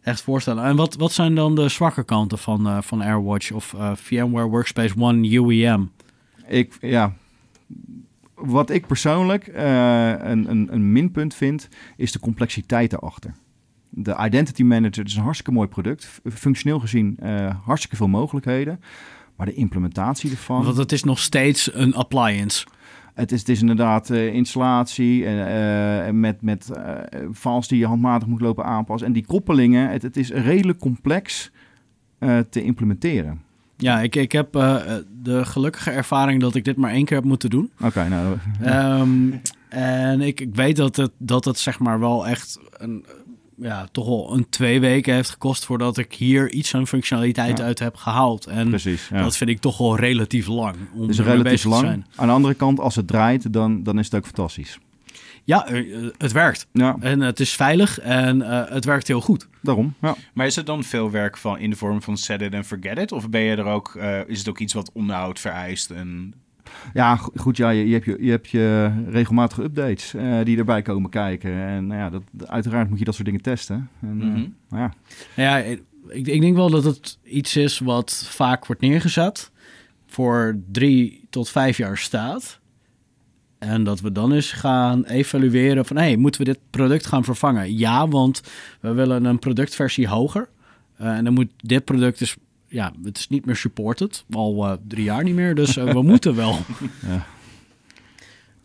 [0.00, 0.64] echt voorstellen.
[0.64, 5.28] En wat, wat zijn dan de zwakke kanten van, van AirWatch of VMware Workspace ONE
[5.28, 5.90] UEM?
[6.46, 7.12] Ik, ja,
[8.34, 13.34] wat ik persoonlijk een, een, een minpunt vind, is de complexiteit daarachter.
[13.90, 16.20] De Identity Manager is een hartstikke mooi product.
[16.32, 18.80] Functioneel gezien eh, hartstikke veel mogelijkheden.
[19.36, 20.64] Maar de implementatie ervan...
[20.64, 22.66] Want het is nog steeds een appliance.
[23.14, 25.46] Het is, het is inderdaad eh, installatie en
[26.06, 26.70] eh, met, met
[27.32, 29.06] files die je handmatig moet lopen aanpassen.
[29.06, 31.50] En die koppelingen, het, het is redelijk complex
[32.50, 33.40] te implementeren.
[33.76, 34.52] Ja, ik, ik heb
[35.22, 37.70] de gelukkige ervaring dat ik dit maar één keer heb moeten doen.
[37.80, 38.36] Oké, nou...
[38.60, 39.32] Ehm,
[39.68, 43.04] en ik, ik weet dat het, dat het zeg maar wel echt een,
[43.60, 47.64] ja, toch wel een twee weken heeft gekost voordat ik hier iets aan functionaliteit Ja.
[47.64, 48.46] uit heb gehaald.
[48.46, 49.22] En Precies, ja.
[49.22, 51.80] dat vind ik toch wel relatief lang om ermee relatief lang.
[51.86, 52.06] zijn.
[52.16, 54.78] Aan de andere kant, als het draait, dan, dan is het ook fantastisch.
[55.44, 56.66] Ja, eh, het werkt.
[56.72, 59.48] Ja, En het is veilig en eh, het werkt heel goed.
[59.62, 59.94] daarom.
[60.00, 60.14] Ja.
[60.34, 62.98] Maar is het dan veel werk van in de vorm van set it and forget
[62.98, 63.12] it?
[63.12, 65.90] Of ben je er ook, eh, is het ook iets wat onderhoud vereist?
[65.90, 66.34] En...
[66.94, 70.58] Ja, go- goed, ja, je, je, hebt je, je hebt je regelmatige updates eh, die
[70.58, 71.52] erbij komen kijken.
[71.52, 73.88] En nou ja, dat, uiteraard moet je dat soort dingen testen.
[74.00, 74.44] En, eh, Mhm.
[74.68, 74.92] nou ja.
[75.34, 75.56] Ja,
[76.08, 79.50] ik, ik denk wel dat het iets is wat vaak wordt neergezet.
[80.06, 82.58] Voor drie tot vijf jaar staat.
[83.58, 85.96] En dat we dan eens gaan evalueren van...
[85.96, 87.76] hey, moeten we dit product gaan vervangen?
[87.78, 88.42] Ja, want
[88.80, 90.48] we willen een productversie hoger.
[90.96, 92.36] Eh, en dan moet dit product dus...
[92.70, 94.24] Ja, het is niet meer supported.
[94.30, 95.54] Al eh, drie jaar niet meer.
[95.54, 96.56] Dus eh, we moeten wel.
[97.06, 97.26] Ja.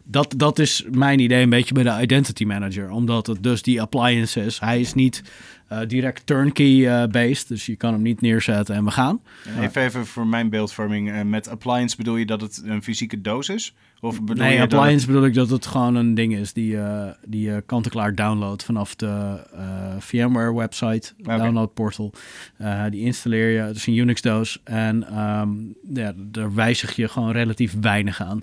[0.06, 2.90] Dat, dat is mijn idee een beetje bij de Identity Manager.
[2.90, 4.60] Omdat het dus die appliance is.
[4.60, 5.24] Hij is niet
[5.68, 7.48] eh, direct turnkey-based.
[7.48, 9.20] dus je kan hem niet neerzetten en we gaan.
[9.60, 11.12] Even, even voor mijn beeldvorming.
[11.12, 13.74] eh, met appliance bedoel je dat het een fysieke doos is?
[14.02, 16.78] Of bedoel Nee, je dat appliance bedoel ik dat het gewoon een ding is die,
[16.78, 21.38] eh, die je kant-en-klaar downloadt vanaf de eh, VMware website, Oké.
[21.38, 22.14] download portal.
[22.58, 25.50] Eh, die installeer je, het is een Unix doos en ehm,
[25.94, 28.42] ja, daar wijzig je gewoon relatief weinig aan.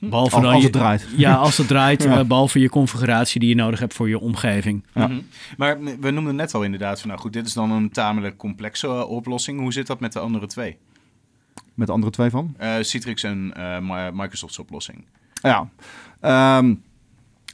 [0.00, 1.06] Behalve Als, dan als je, het draait.
[1.16, 2.18] Ja, als het draait, Ja.
[2.18, 4.84] eh, behalve je configuratie die je nodig hebt voor je omgeving.
[4.94, 5.06] Ja.
[5.06, 5.20] Mhm.
[5.56, 8.86] Maar we noemden net al inderdaad van, nou goed, dit is dan een tamelijk complexe
[8.86, 9.60] eh, oplossing.
[9.60, 10.76] Hoe zit dat met de andere twee?
[11.74, 12.54] Met de andere twee van?
[12.58, 15.04] Eh, Citrix en eh, Mi- Microsoft's oplossing.
[15.42, 15.68] Ja.
[16.20, 16.74] Ehm,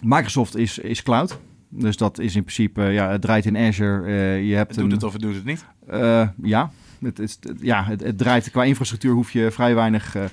[0.02, 1.38] Microsoft is, is cloud.
[1.68, 4.06] Dus dat is in principe, ja, het draait in Azure.
[4.06, 5.64] eh, je hebt Doet een, het of het doet het niet?
[5.88, 6.70] eh, ja,
[7.02, 10.14] het, is, ja het, het draait qua infrastructuur hoef je vrij weinig.
[10.16, 10.24] eh,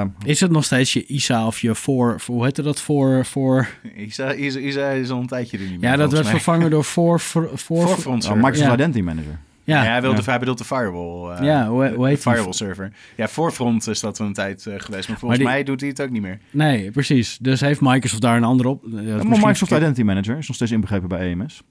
[0.00, 3.24] eh, Is het nog steeds je ISA of je voor, voor hoe heette dat, voor,
[3.26, 3.68] voor...
[3.96, 5.90] Isa, Isa, Isa is al een tijdje er niet meer.
[5.90, 6.32] Ja, dat werd mij.
[6.32, 8.06] vervangen door voor, voor, voor, oh.
[8.16, 8.72] Microsoft Ja.
[8.74, 9.38] Identity Manager.
[9.64, 10.22] Ja, ja, hij, wilde, Ja.
[10.30, 11.36] hij bedoelt de firewall.
[11.36, 12.32] eh, Ja, hoe- hoe heet de die?
[12.32, 12.92] firewall server.
[13.16, 15.08] Ja, Forefront is dat een tijd eh, geweest.
[15.08, 16.38] Maar volgens die- mij doet hij het ook niet meer.
[16.50, 17.38] Nee, precies.
[17.40, 18.84] Dus heeft Microsoft daar een andere op?
[18.90, 19.70] Ja, Maar Microsoft.
[19.72, 21.62] Identity Manager is nog steeds inbegrepen bij EMS.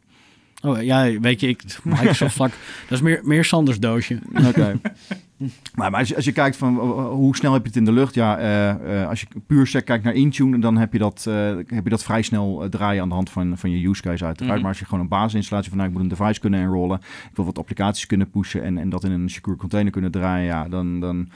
[0.61, 2.51] Oh ja, weet je, ik, Microsoft vlak.
[2.89, 4.19] Dat is meer, meer Sanders doosje.
[4.49, 4.79] Oké.
[5.75, 7.85] maar maar als, je, als je kijkt van uh, hoe snel heb je het in
[7.85, 10.99] de lucht, ja, eh, eh, als je puur sec kijkt naar Intune, dan heb je
[10.99, 13.87] dat, eh, heb je dat vrij snel eh, draaien aan de hand van, van je
[13.87, 14.53] use case uiteraard.
[14.53, 14.61] Mhm.
[14.61, 17.35] Maar als je gewoon een basisinstallatie van, nou, ik moet een device kunnen enrollen, ik
[17.35, 20.67] wil wat applicaties kunnen pushen en, en dat in een secure container kunnen draaien, ja,
[20.67, 21.29] dan, dan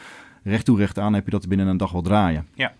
[0.43, 2.47] recht toe recht aan heb je dat binnen een dag wel draaien.
[2.53, 2.73] Ja.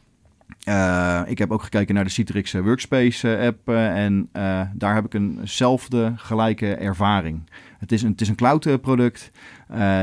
[0.65, 4.29] Eh, ik heb ook gekeken naar de Citrix eh, Workspace eh, app en
[4.73, 7.41] daar heb ik eenzelfde gelijke ervaring.
[7.79, 9.31] Het is een, het is een cloud product.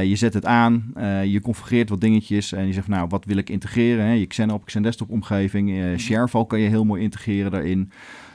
[0.03, 0.94] Je zet het aan,
[1.25, 4.05] je configureert wat dingetjes en je zegt, nou, wat wil ik integreren?
[4.05, 4.12] Hè?
[4.12, 7.92] Je Xen op Xen desktop omgeving, eh Sharefile kan je heel mooi integreren daarin.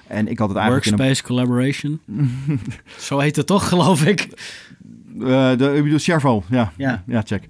[0.07, 0.99] En ik had het eigenlijk in een...
[0.99, 1.99] Workspace Collaboration.
[3.07, 4.27] Zo heet het toch, geloof ik.
[5.13, 6.71] de, ik bedoel, Sharefile, ja.
[6.77, 7.03] Ja.
[7.07, 7.43] Ja, check.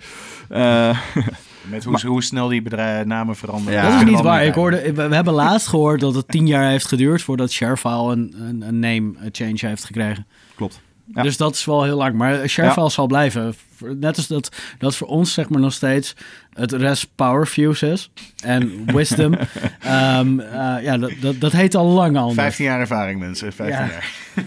[1.70, 2.62] Met hoe, hoe snel die
[3.06, 3.74] namen veranderen.
[3.82, 3.90] Ja.
[3.92, 4.46] dat is niet waar.
[4.46, 8.12] Ik hoorde, we, we hebben laatst gehoord dat het tien jaar heeft geduurd voordat Sharefile
[8.12, 10.26] een, een, een name change heeft gekregen.
[10.56, 10.80] klopt.
[11.14, 11.22] Ja.
[11.22, 12.16] Dus dat is wel heel lang.
[12.16, 13.56] Maar Sharefile zal blijven.
[14.00, 16.16] Net als dat, dat voor ons zeg maar nog steeds
[16.54, 18.12] het REST Power Fuse is.
[18.44, 19.34] En Wisdom.
[19.80, 22.36] Ehm, eh, ja, dat, dat, dat heet al lang anders.
[22.36, 23.54] 15 jaar ervaring, mensen.
[23.54, 23.90] 15 Ja.
[23.92, 24.06] jaar.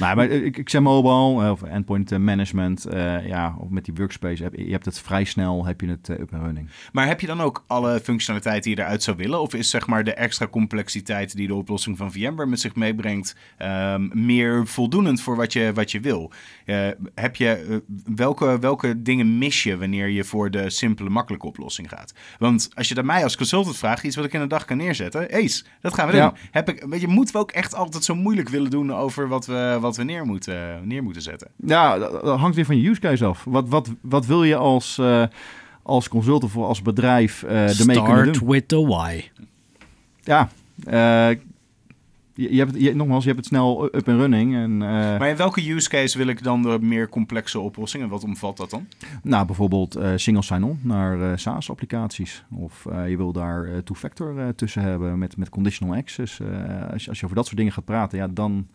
[0.00, 3.84] Nou, maar ik, ik zeg mobile eh, of endpoint eh, management, eh, ja, of met
[3.84, 6.68] die workspace, heb, je hebt het vrij snel, heb je het eh, up en running.
[6.92, 9.40] Maar heb je dan ook alle functionaliteit die je eruit zou willen?
[9.40, 13.36] Of is zeg maar de extra complexiteit die de oplossing van VMware met zich meebrengt
[13.56, 16.32] ehm, meer voldoenend voor wat je, wat je wil?
[16.64, 17.76] Eh, heb je, eh,
[18.14, 22.14] welke, welke dingen mis je wanneer je voor de simpele, makkelijke oplossing gaat?
[22.38, 24.76] Want als je dat mij als consultant vraagt, iets wat ik in een dag kan
[24.76, 26.20] neerzetten, Ace, dat gaan we doen.
[26.20, 26.34] Ja.
[26.50, 29.46] Heb ik, weet je, moeten we ook echt altijd zo moeilijk willen doen over wat
[29.46, 31.48] we, wat we neer, moeten, neer moeten zetten?
[31.56, 33.44] Ja, dat, dat hangt weer van je use case af.
[33.44, 35.24] Wat, wat, wat wil je als, eh,
[35.82, 38.48] als consultant of als bedrijf eh ermee kunnen Start doen?
[38.48, 39.22] with the why.
[40.22, 40.48] Ja,
[40.84, 41.28] eh,
[42.34, 44.54] je, je hebt je, nogmaals, je hebt het snel up en running.
[44.54, 48.08] En, eh, Maar in welke use case wil ik dan de meer complexe oplossingen?
[48.08, 48.86] Wat omvat dat dan?
[49.22, 52.44] Nou, bijvoorbeeld eh, single sign-on naar eh, SaaS-applicaties.
[52.54, 56.40] Of eh, je wil daar eh, two-factor eh, tussen hebben met, met conditional access.
[56.40, 56.46] Eh,
[56.92, 58.66] als, je, als je over dat soort dingen gaat praten, ja, dan,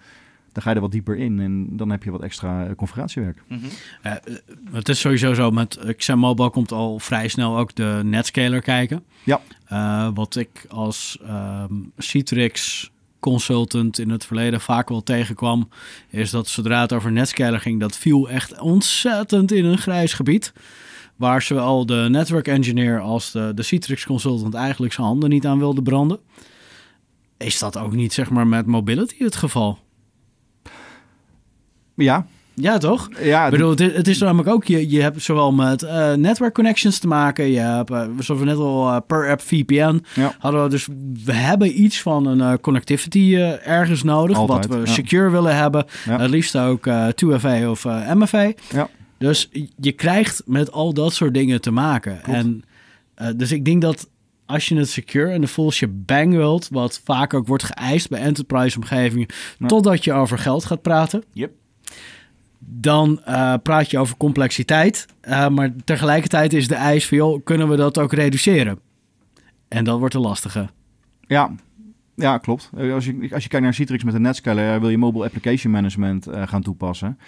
[0.55, 1.39] dan ga je er wat dieper in.
[1.39, 3.43] En dan heb je wat extra eh, configuratiewerk.
[3.47, 4.17] Eh, eh,
[4.71, 9.03] het is sowieso zo, met Mobile komt al vrij snel ook de netscaler kijken.
[9.23, 9.41] Ja.
[10.13, 12.89] Wat ik als ehm, Citrix
[13.19, 15.69] consultant in het verleden vaak wel tegenkwam,
[16.09, 20.53] is dat zodra het over netscaler ging, dat viel echt ontzettend in een grijs gebied.
[21.15, 25.59] Waar zowel de network engineer als de, de Citrix consultant eigenlijk zijn handen niet aan
[25.59, 26.19] wilden branden.
[27.37, 29.83] Is dat ook niet zeg maar met mobility het geval?
[31.95, 33.09] Ja, Ja, toch?
[33.21, 36.13] ja Ik bedoel, het, is- het is namelijk ook, je, je hebt zowel met eh,
[36.13, 40.03] network connections te maken, je hebt, eh, zoals we net al, eh, per app VPN
[40.15, 40.35] Ja.
[40.39, 40.69] hadden we.
[40.69, 40.87] Dus
[41.25, 44.93] we hebben iets van een connectivity ergens nodig, Altijd, wat we ja.
[44.93, 45.85] secure willen hebben.
[46.05, 46.19] Ja.
[46.19, 48.51] Het liefst ook eh 2FA of MFA.
[48.71, 48.89] Ja.
[49.17, 52.19] Dus je krijgt met al dat soort dingen te maken.
[52.21, 52.37] Klopt.
[52.39, 52.63] En
[53.37, 54.09] dus ik denk dat
[54.45, 58.19] als je het secure en de full bang wilt, wat vaak ook wordt geëist bij
[58.19, 59.27] enterprise omgevingen,
[59.67, 61.23] totdat je over geld gaat praten.
[61.33, 61.51] Yep.
[62.59, 65.05] Dan eh, praat je over complexiteit.
[65.21, 68.79] eh, maar tegelijkertijd is de eis van, joh, kunnen we dat ook reduceren?
[69.67, 70.69] En dat wordt de lastige.
[71.27, 71.51] Ja,
[72.15, 72.69] ja klopt.
[72.93, 76.27] Als je, als je kijkt naar Citrix met een netscaler, wil je mobile application management
[76.27, 77.19] eh, gaan toepassen.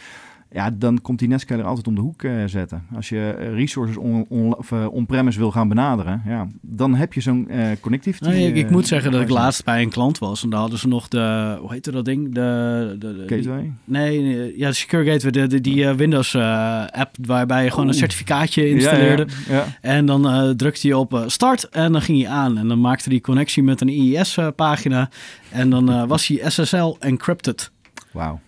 [0.51, 2.83] Ja, dan komt die Netscaler altijd om de hoek eh, zetten.
[2.95, 7.21] Als je resources on, on, of, eh, on-premise wil gaan benaderen, ja, dan heb je
[7.21, 8.23] zo'n eh connectivity.
[8.29, 10.79] Nee, ik, ik moet zeggen dat ik laatst bij een klant was en daar hadden
[10.79, 12.33] ze nog de, hoe heette dat ding?
[12.33, 13.71] De, de, de- die- Gateway.
[13.83, 17.69] nee, nee, ja, de Secure Gateway, de, de, die eh, Windows eh, app waarbij je
[17.71, 19.27] gewoon een certificaatje installeerde.
[19.47, 19.65] Ja, ja, ja.
[19.81, 22.57] En dan drukte je op start en dan ging hij aan.
[22.57, 25.09] En dan maakte hij connectie met een IIS-pagina.
[25.51, 27.71] en dan was hij SSL encrypted.
[28.11, 28.39] Wauw.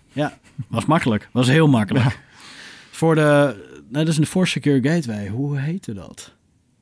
[0.67, 1.29] Was makkelijk.
[1.31, 2.19] Was heel makkelijk.
[2.91, 3.55] Voor de...
[3.89, 5.27] Nee, dat is een voor Secure Gateway.
[5.27, 6.35] Hoe heette dat?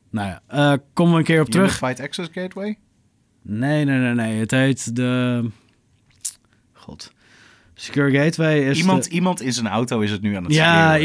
[0.10, 1.82] Nou ja, eh komen we een keer op terug.
[1.82, 2.78] Unified Access Gateway?
[3.42, 4.40] Nee, nee, nee, nee.
[4.40, 5.50] Het heet de...
[6.74, 7.14] God.
[7.80, 10.98] Secure Gateway is Iemand, de- iemand in zijn auto is het nu aan het Ja,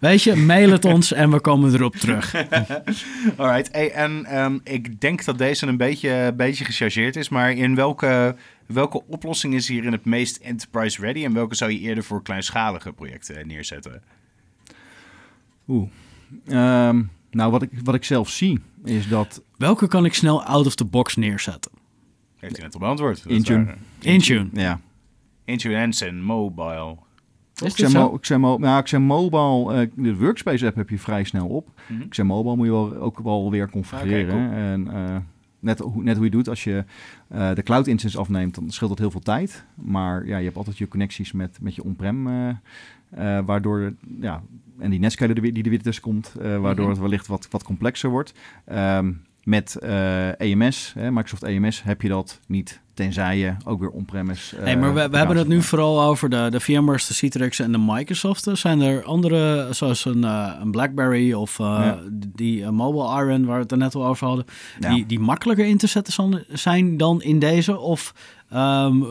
[0.00, 2.34] weet je, mail het ons en we komen erop terug.
[3.36, 7.52] Alright, hey, en ehm, ik denk dat deze een beetje, een beetje gechargeerd is, maar
[7.52, 12.04] in welke, welke oplossing is hierin het meest enterprise ready en welke zou je eerder
[12.04, 14.02] voor kleinschalige projecten neerzetten?
[15.68, 15.88] Oeh.
[16.46, 20.66] Ehm, nou, wat ik, wat ik zelf zie, is dat Welke kan ik snel out
[20.66, 21.72] of the box neerzetten?
[22.38, 23.22] Heeft u net al beantwoord?
[23.26, 23.74] Intune.
[24.00, 24.48] Intune.
[24.52, 24.80] ja,
[25.56, 26.96] En Zen Mobile.
[27.64, 31.68] Is nou, zeg mobile, eh, de workspace app heb je vrij snel op.
[31.86, 32.00] Mhm.
[32.00, 34.52] Ik zeg mobile moet je wel, ook wel weer configureren.
[34.52, 35.16] En eh,
[35.60, 36.84] net, hoe, net hoe je doet, als je
[37.28, 39.64] eh, de cloud instance afneemt, dan scheelt dat heel veel tijd.
[39.74, 42.48] Maar ja, je hebt altijd je connecties met, met je on-prem, eh,
[43.38, 44.42] eh, waardoor, ja,
[44.78, 46.92] en die Netscaler er weer- die er weer tussen komt, eh, waardoor Mhm.
[46.94, 48.32] het wellicht wat, wat complexer wordt.
[48.64, 49.12] Ehm,
[49.44, 54.56] met eh, EMS, hè, Microsoft EMS, heb je dat niet, tenzij je ook weer on-premise...
[54.60, 57.72] Nee, maar we, we hebben het nu vooral over de, de VMware's, de Citrix en
[57.72, 58.48] de Microsoft.
[58.52, 61.98] Zijn er andere, zoals een, eh, een BlackBerry of eh, Ja.
[62.34, 64.44] die eh, Mobile Iron, waar we het er net al over hadden,
[64.80, 64.94] Ja.
[64.94, 67.78] die, die makkelijker in te zetten zijn dan in deze?
[67.78, 68.14] Of
[68.50, 69.02] ehm,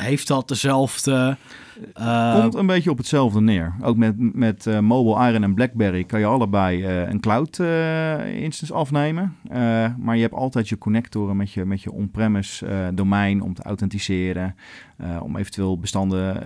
[0.00, 1.36] heeft dat dezelfde...
[1.94, 3.74] eh, Komt een beetje op hetzelfde neer.
[3.82, 7.58] Ook met, met eh, Mobile Iron en BlackBerry kan je allebei eh, een cloud
[8.26, 9.36] instance afnemen.
[9.98, 14.54] Maar je hebt altijd je connectoren met je, met je on-premise domein om te authenticeren.
[15.22, 16.42] om eventueel bestanden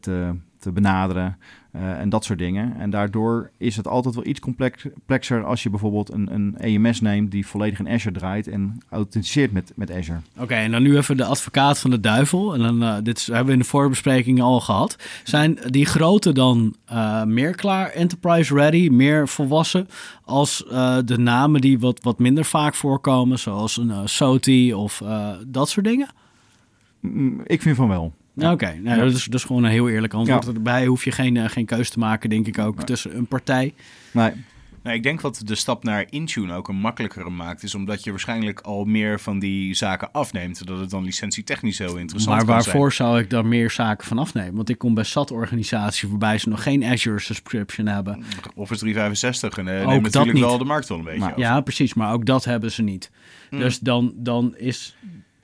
[0.00, 1.36] te, te benaderen
[1.72, 2.76] eh, en dat soort dingen.
[2.78, 7.00] En daardoor is het altijd wel iets complex- complexer als je bijvoorbeeld een, een EMS
[7.00, 10.18] neemt die volledig in Azure draait en authenticeert met, met Azure.
[10.38, 12.54] Oké, en dan nu even de advocaat van de duivel.
[12.54, 14.96] En dan, eh, dit hebben we in de voorbespreking al gehad.
[15.24, 19.88] Zijn die grote dan eh, meer klaar, enterprise ready, meer volwassen...
[20.24, 20.64] als
[21.04, 23.38] de namen die wat, wat minder vaak voorkomen...
[23.38, 25.02] zoals een SOTI of
[25.46, 26.08] dat soort dingen?
[27.00, 28.12] Mm, Ik vind van wel.
[28.34, 28.52] Ja.
[28.52, 29.04] Oké, nou, Ja.
[29.04, 30.44] dat, is, dat is gewoon een heel eerlijk antwoord.
[30.46, 30.52] Ja.
[30.52, 32.84] Erbij hoef je geen, eh, geen keus te maken, denk ik ook, Nee.
[32.84, 33.74] tussen een partij.
[34.12, 34.32] Nee,
[34.82, 38.10] Nou, ik denk wat de stap naar Intune ook een makkelijkere maakt, is omdat je
[38.10, 42.54] waarschijnlijk al meer van die zaken afneemt, zodat het dan licentietechnisch heel interessant Maar kan
[42.54, 44.54] waarvoor zou ik daar meer zaken van afnemen?
[44.54, 48.24] Want ik kom bij SAT-organisaties waarbij ze nog geen Azure subscription hebben.
[48.54, 50.44] Office 365 en eh, Ook neemt dat natuurlijk niet.
[50.44, 51.38] wel de markt wel een beetje Maar-.
[51.38, 51.94] Ja, precies.
[51.94, 53.10] Maar ook dat hebben ze niet.
[53.50, 53.58] Hmm.
[53.58, 54.96] Dus dan, dan, is,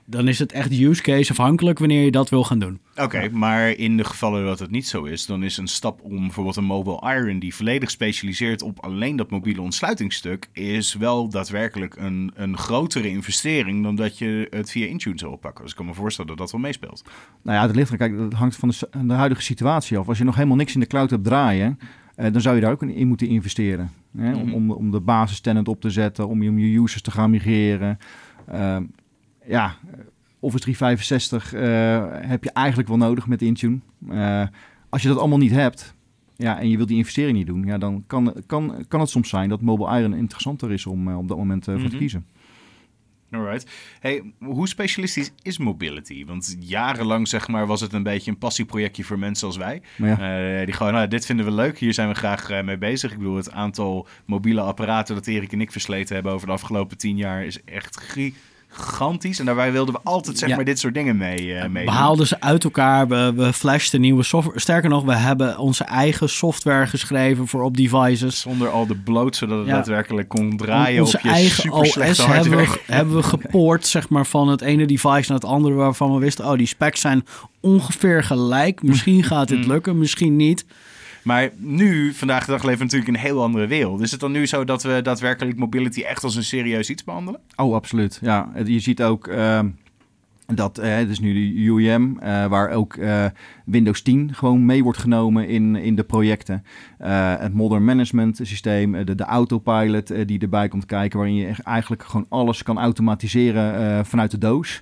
[0.09, 2.79] dan is het echt use case afhankelijk wanneer je dat wil gaan doen.
[2.95, 6.19] Oké, maar in de gevallen dat het niet zo is, dan is een stap om
[6.19, 11.95] bijvoorbeeld een Mobile Iron die volledig specialiseert op alleen dat mobiele ontsluitingsstuk, is wel daadwerkelijk
[11.95, 15.61] een, een grotere investering dan dat je het via Intune zou oppakken.
[15.61, 17.03] Dus ik kan me voorstellen dat dat wel meespeelt.
[17.41, 17.97] Nou ja, dat ligt er.
[17.97, 18.73] Kijk, dat hangt van
[19.07, 20.07] de, huidige situatie af.
[20.07, 21.79] Als je nog helemaal niks in de cloud hebt draaien,
[22.15, 23.91] eh, dan zou je daar ook in moeten investeren.
[24.17, 24.31] Hè?
[24.31, 24.41] Mhm.
[24.41, 27.11] om, om, om de basis tenant op te zetten, om je, om je users te
[27.11, 27.97] gaan migreren.
[28.47, 28.83] Ehm,
[29.49, 29.75] ja,
[30.39, 33.79] Office 365 eh, heb je eigenlijk wel nodig met Intune.
[34.09, 34.43] Eh,
[34.89, 35.93] als je dat allemaal niet hebt,
[36.35, 39.29] ja, en je wilt die investering niet doen, ja, dan kan, kan, kan het soms
[39.29, 41.89] zijn dat Mobile Iron interessanter is om eh, op dat moment voor Mhm.
[41.89, 42.25] te kiezen.
[43.31, 43.71] Alright.
[43.99, 46.25] Hey, hoe specialistisch is mobility?
[46.25, 49.81] Want jarenlang zeg maar, was het een beetje een passieprojectje voor mensen als wij.
[49.97, 53.11] Ja, die gewoon, nou, dit vinden we leuk, hier zijn we graag mee bezig.
[53.11, 56.97] Ik bedoel, het aantal mobiele apparaten dat Erik en ik versleten hebben over de afgelopen
[56.97, 58.47] tien jaar is echt gigantisch.
[59.39, 60.55] En daarbij wilden we altijd zeg Ja.
[60.55, 64.01] maar dit soort dingen mee, eh mee We haalden ze uit elkaar, we, we flashten
[64.01, 64.59] nieuwe software.
[64.59, 68.39] Sterker nog, we hebben onze eigen software geschreven voor op devices.
[68.39, 69.73] Zonder al de bloot, zodat het Ja.
[69.73, 74.09] daadwerkelijk kon draaien Onze op je eigen super OS hebben we, hebben we gepoord zeg
[74.09, 75.73] maar, van het ene device naar het andere...
[75.75, 77.25] waarvan we wisten, oh, die specs zijn
[77.61, 78.83] ongeveer gelijk.
[78.83, 79.71] Misschien gaat dit Mm.
[79.71, 80.65] lukken, misschien niet.
[81.29, 84.01] Maar nu, vandaag de dag, leven we natuurlijk in een heel andere wereld.
[84.01, 87.39] Is het dan nu zo dat we daadwerkelijk mobility echt als een serieus iets behandelen?
[87.55, 88.19] Oh, absoluut.
[88.21, 89.69] Ja, je ziet ook ehm,
[90.53, 93.25] dat eh, het is nu de UEM, eh, waar ook eh,
[93.65, 96.63] Windows 10 gewoon mee wordt genomen in, in de projecten.
[96.97, 102.03] Eh, het Modern Management systeem, de, de autopilot die erbij komt kijken, waarin je eigenlijk
[102.03, 104.81] gewoon alles kan automatiseren eh, vanuit de doos.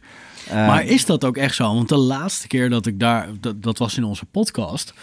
[0.50, 1.74] Eh, Maar is dat ook echt zo?
[1.74, 4.94] Want de laatste keer dat ik daar, dat, dat was in onze podcast,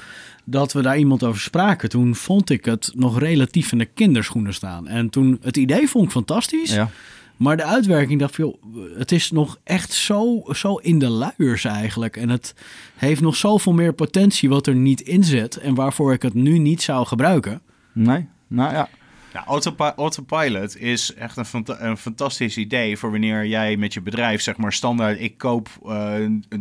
[0.45, 4.55] dat we daar iemand over spraken, toen vond ik het nog relatief in de kinderschoenen
[4.55, 4.89] staan.
[4.89, 6.75] En toen het idee vond ik fantastisch.
[6.75, 6.91] Ja.
[7.37, 8.55] Maar de uitwerking dacht ik,
[8.97, 12.17] het is nog echt zo, zo in de luiers eigenlijk.
[12.17, 12.55] En het
[12.95, 15.57] heeft nog zoveel meer potentie wat er niet in zit.
[15.57, 17.61] En waarvoor ik het nu niet zou gebruiken.
[17.93, 18.27] Nee?
[18.47, 18.89] Nou ja.
[19.35, 24.01] Ja, Autopi- Autopilot is echt een, fanta- een fantastisch idee voor wanneer jij met je
[24.01, 26.13] bedrijf, zeg maar standaard, ik koop eh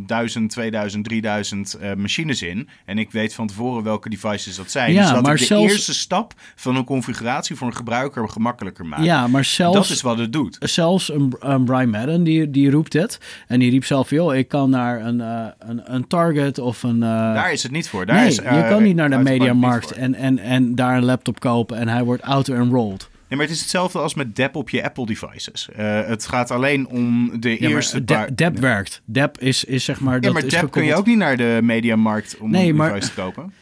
[0.05, 4.93] 1000, 2000, 3000 eh, machines in en ik weet van tevoren welke devices dat zijn.
[4.93, 8.29] Ja, dus dat maar ik de zelfs- eerste stap van een configuratie voor een gebruiker
[8.29, 9.03] gemakkelijker maakt.
[9.03, 9.75] Ja, maar zelfs...
[9.77, 10.57] dat is wat het doet.
[10.59, 13.19] Zelfs een, een Brian Madden, die, die roept dit.
[13.47, 17.03] En die riep zelf, joh, ik kan naar een, eh, een, een Target of een...
[17.03, 18.05] eh, Daar is het niet voor.
[18.05, 21.05] Daar nee, is, je eh, kan niet naar de Mediamarkt en, en, en daar een
[21.05, 22.23] laptop kopen en hij wordt
[23.29, 25.69] Nee, maar het is hetzelfde als met DAP op je Apple devices.
[25.75, 28.27] Eh, het gaat alleen om de Ja, eerste maar paar...
[28.27, 29.01] Dep, Dep werkt.
[29.05, 30.13] Dep is, is zeg maar...
[30.13, 32.93] Ja, dat maar DAP kun je ook niet naar de Mediamarkt om Nee, een maar-
[32.93, 33.53] device te kopen.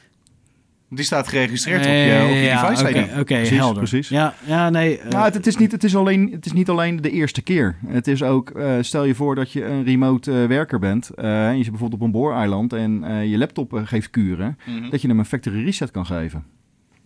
[0.93, 3.09] Die staat geregistreerd op je, op je ja, device.
[3.19, 3.77] Oké, Precies, helder.
[3.77, 4.09] precies.
[4.09, 4.97] Ja, ja nee.
[4.99, 7.41] eh, Nou, het, het is niet, het, is alleen, het is niet alleen de eerste
[7.41, 7.75] keer.
[7.87, 11.09] Het is ook, eh, stel je voor dat je een remote werker bent.
[11.09, 14.57] eh, en je zit bijvoorbeeld op een booreiland en eh, je laptop geeft kuren.
[14.65, 14.89] Mhm.
[14.89, 16.43] Dat je hem een factory reset kan geven.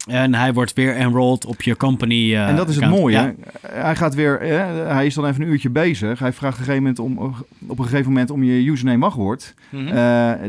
[0.05, 2.33] En hij wordt weer enrolled op je company.
[2.33, 3.01] eh, en dat is het account.
[3.01, 3.15] mooie.
[3.15, 3.33] Ja.
[3.69, 6.19] Hij gaat weer, eh, hij is dan even een uurtje bezig.
[6.19, 7.35] Hij vraagt op een gegeven moment om,
[7.67, 9.53] op een gegeven moment om je username wachtwoord.
[9.71, 9.81] Eh,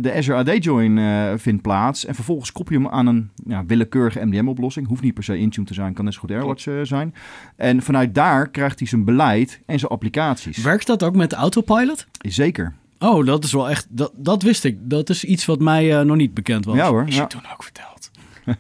[0.01, 2.05] de Azure AD join eh, vindt plaats.
[2.05, 4.87] En vervolgens koppel je hem aan een ja, willekeurige MDM-oplossing.
[4.87, 7.14] Hoeft niet per se Intune te zijn, kan net zo goed AirWatch zijn.
[7.57, 10.62] En vanuit daar krijgt hij zijn beleid en zijn applicaties.
[10.62, 12.07] Werkt dat ook met autopilot?
[12.19, 12.73] Zeker.
[12.99, 13.87] Oh, dat is wel echt.
[13.90, 14.77] Dat, dat wist ik.
[14.81, 16.77] Dat is iets wat mij eh, nog niet bekend was.
[16.77, 17.05] Ja hoor.
[17.07, 17.27] Is je Ja.
[17.27, 18.11] toen ook verteld.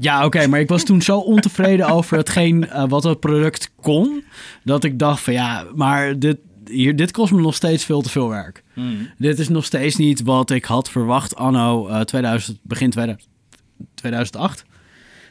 [0.00, 4.24] Ja, oké, maar ik was toen zo ontevreden over hetgeen eh, wat het product kon.
[4.64, 6.36] Dat ik dacht van ja, maar dit,
[6.70, 8.62] hier, dit kost me nog steeds veel te veel werk.
[9.18, 13.28] Dit is nog steeds niet wat ik had verwacht anno eh 2000, begin 2000
[13.94, 14.64] 2008.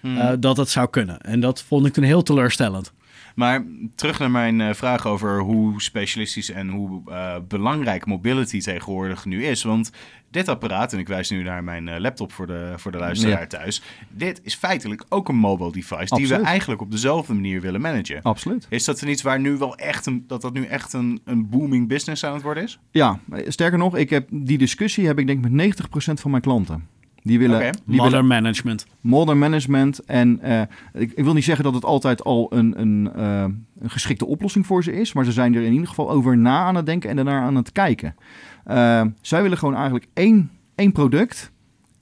[0.02, 1.20] eh, dat het zou kunnen.
[1.22, 2.92] En dat vond ik toen heel teleurstellend.
[3.34, 3.66] Maar
[3.96, 9.44] terug naar mijn eh, vraag over hoe specialistisch en hoe eh, belangrijk mobility tegenwoordig nu
[9.46, 9.64] is.
[9.64, 9.92] Want
[10.32, 13.40] dit apparaat, en ik wijs nu naar mijn eh, laptop voor de, voor de luisteraar
[13.40, 13.48] Ja.
[13.48, 13.82] thuis.
[14.10, 18.22] Dit is feitelijk ook een mobile device die we eigenlijk op dezelfde manier willen managen.
[18.22, 18.66] Absoluut.
[18.70, 21.50] Is dat er iets waar nu wel echt een, dat dat nu echt een, een
[21.50, 22.80] booming business aan het worden is?
[22.92, 26.44] Ja, sterker nog, ik heb die discussie heb ik denk ik met 90% van mijn
[26.44, 26.88] klanten.
[27.24, 27.70] Die willen, Oké.
[27.72, 28.86] die willen Modern management.
[29.02, 30.00] modern management.
[30.00, 30.62] En eh,
[30.94, 33.44] ik, ik wil niet zeggen dat het altijd al een, een, eh,
[33.80, 35.14] een geschikte oplossing voor ze is.
[35.14, 37.56] Maar ze zijn er in ieder geval over na aan het denken en daarna aan
[37.56, 38.16] het kijken.
[38.64, 41.52] Eh, zij willen gewoon eigenlijk één, één product,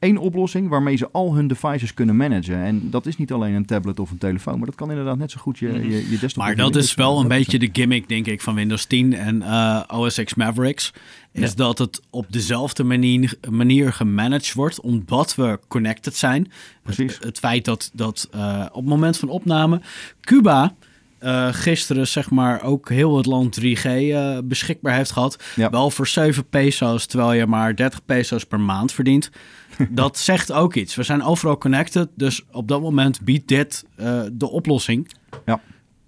[0.02, 2.64] één oplossing waarmee ze al hun devices kunnen managen.
[2.64, 5.32] En dat is niet alleen een tablet of een telefoon, maar dat kan inderdaad net
[5.32, 6.44] zo goed je, je, je desktop.
[6.44, 9.82] Maar dat is wel een beetje de gimmick, denk ik, van Windows 10 en eh,
[9.88, 10.94] OS X Mavericks.
[11.32, 16.52] Is dat het op dezelfde manier, manier gemanaged wordt, omdat we connected zijn.
[16.84, 17.14] Precies.
[17.14, 19.82] Het, het feit dat, dat eh, op het moment van opname
[20.22, 20.76] Cuba
[21.22, 25.44] eh, gisteren zeg maar ook heel het land 3G eh, beschikbaar heeft gehad.
[25.56, 25.70] Ja.
[25.70, 29.30] Wel voor 7 peso's, terwijl je maar 30 peso's per maand verdient.
[29.90, 30.96] dat zegt ook iets.
[30.96, 35.12] We zijn overal connected, dus op dat moment biedt dit eh, de oplossing
[35.46, 35.62] Ja.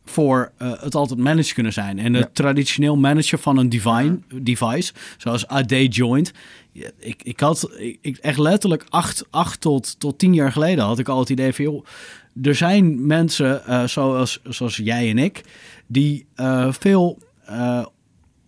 [0.06, 2.00] voor het altijd managed kunnen zijn.
[2.00, 2.30] En het Ja.
[2.34, 6.32] traditioneel managen van een divine, device, zoals AD Joint.
[7.00, 11.00] Ik, ik had ik, ik- echt letterlijk acht, acht tot, tot tien jaar geleden had
[11.00, 11.66] ik al het idee van...
[11.66, 11.86] joh,
[12.42, 15.42] er zijn mensen eh, zoals, zoals jij en ik
[15.88, 17.86] die eh, veel eh,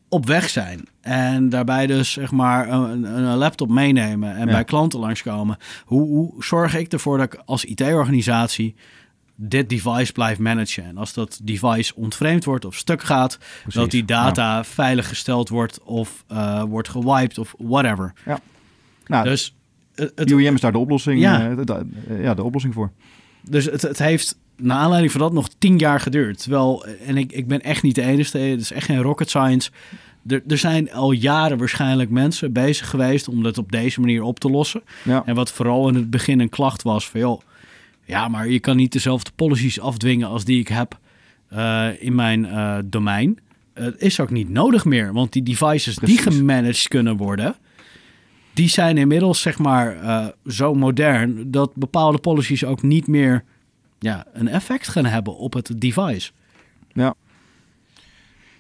[0.10, 0.88] op weg zijn.
[1.02, 4.52] En daarbij dus zeg maar een, een laptop meenemen en Ja.
[4.54, 5.58] bij klanten langskomen.
[5.86, 8.76] Hoe, hoe zorg ik ervoor dat ik als IT-organisatie
[9.36, 10.84] dit device blijf managen?
[10.84, 15.84] En als dat device ontvreemd wordt of stuk gaat, dat die data veilig gesteld wordt
[15.84, 16.24] of
[16.68, 18.14] wordt gewiped of whatever.
[19.08, 19.56] Nou, Dus
[19.96, 21.56] het, het, UEM is daar de oplossing, Ja.
[21.56, 21.86] de-
[22.22, 22.92] ja, de oplossing voor.
[23.50, 26.42] Dus het, het heeft naar aanleiding van dat nog tien jaar geduurd.
[26.42, 29.72] Terwijl, en ik, ik ben echt niet de enige, het is echt geen rocket science.
[30.28, 34.40] Er, er zijn al jaren waarschijnlijk mensen bezig geweest om dat op deze manier op
[34.40, 34.82] te lossen.
[35.04, 35.24] Ja.
[35.26, 37.42] En wat vooral in het begin een klacht was van joh,
[38.06, 41.00] ja, maar je kan niet dezelfde policies afdwingen als die ik heb
[41.48, 43.40] eh, in mijn eh, domein.
[43.74, 47.56] Het is ook niet nodig meer, want die devices die gemanaged kunnen worden,
[48.56, 53.44] die zijn inmiddels zeg maar eh, zo modern dat bepaalde policies ook niet meer
[54.00, 56.32] ja, een effect gaan hebben op het device.
[56.94, 57.16] Ja.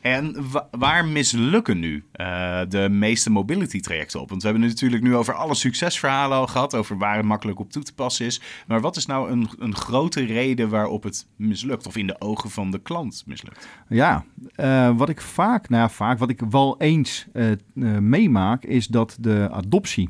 [0.05, 4.29] En wa- waar mislukken nu eh, de meeste mobility trajecten op?
[4.29, 7.59] Want we hebben het natuurlijk nu over alle succesverhalen al gehad, over waar het makkelijk
[7.59, 8.41] op toe te passen is.
[8.67, 12.49] Maar wat is nou een, een grote reden waarop het mislukt, of in de ogen
[12.49, 13.67] van de klant mislukt?
[13.89, 14.25] Ja,
[14.55, 17.51] eh, wat ik vaak, nou vaak, wat ik wel eens eh,
[17.99, 20.09] meemaak, is dat de adoptie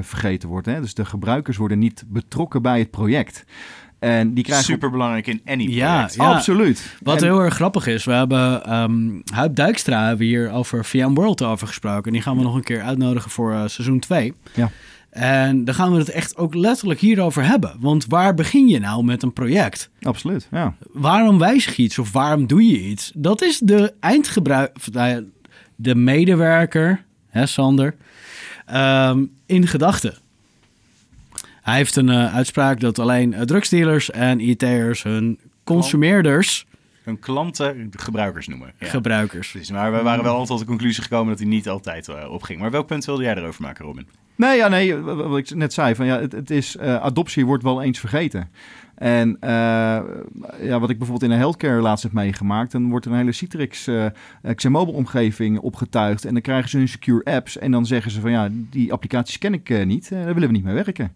[0.00, 0.66] vergeten wordt.
[0.66, 0.80] Hè?
[0.80, 3.44] Dus de gebruikers worden niet betrokken bij het project.
[3.98, 4.64] En die krijgen...
[4.66, 6.14] Super belangrijk in any Ja, project.
[6.14, 6.32] ja.
[6.32, 6.96] Absoluut.
[7.02, 10.84] Wat En- heel erg grappig is, we hebben ehm Huip Dijkstra hebben we hier over
[10.84, 12.12] VMworld over gesproken.
[12.12, 14.32] Die gaan we nog een keer uitnodigen voor eh, seizoen 2.
[14.54, 14.70] Ja.
[15.10, 17.76] En dan gaan we het echt ook letterlijk hierover hebben.
[17.80, 19.90] Want waar begin je nou met een project?
[20.02, 20.74] Absoluut, ja.
[20.92, 23.12] Waarom wijzig je iets of waarom doe je iets?
[23.14, 25.24] Dat is de eindgebruik, nou
[25.76, 27.94] de medewerker, hè Sander,
[28.66, 30.14] ehm, in gedachten.
[31.64, 36.66] Hij heeft een eh, uitspraak dat alleen drugsdealers en IT'ers hun consumeerders,
[37.02, 38.72] Hun klanten gebruikers noemen.
[38.78, 38.86] Ja.
[38.86, 39.50] gebruikers.
[39.50, 42.30] Precies, maar we waren wel altijd tot de conclusie gekomen dat hij niet altijd eh,
[42.30, 42.60] opging.
[42.60, 44.06] Maar welk punt wilde jij erover maken, Robin?
[44.36, 47.62] Nee, ja, nee, wat ik net zei, van, ja, het, het is, eh, adoptie wordt
[47.62, 48.50] wel eens vergeten.
[48.94, 49.50] En eh,
[50.62, 53.32] ja, wat ik bijvoorbeeld in de healthcare laatst heb meegemaakt, dan wordt er een hele
[53.32, 54.06] Citrix eh
[54.54, 58.30] Xmobile omgeving opgetuigd en dan krijgen ze hun secure apps en dan zeggen ze van
[58.30, 61.12] ja, die applicaties ken ik eh, niet, daar willen we niet mee werken.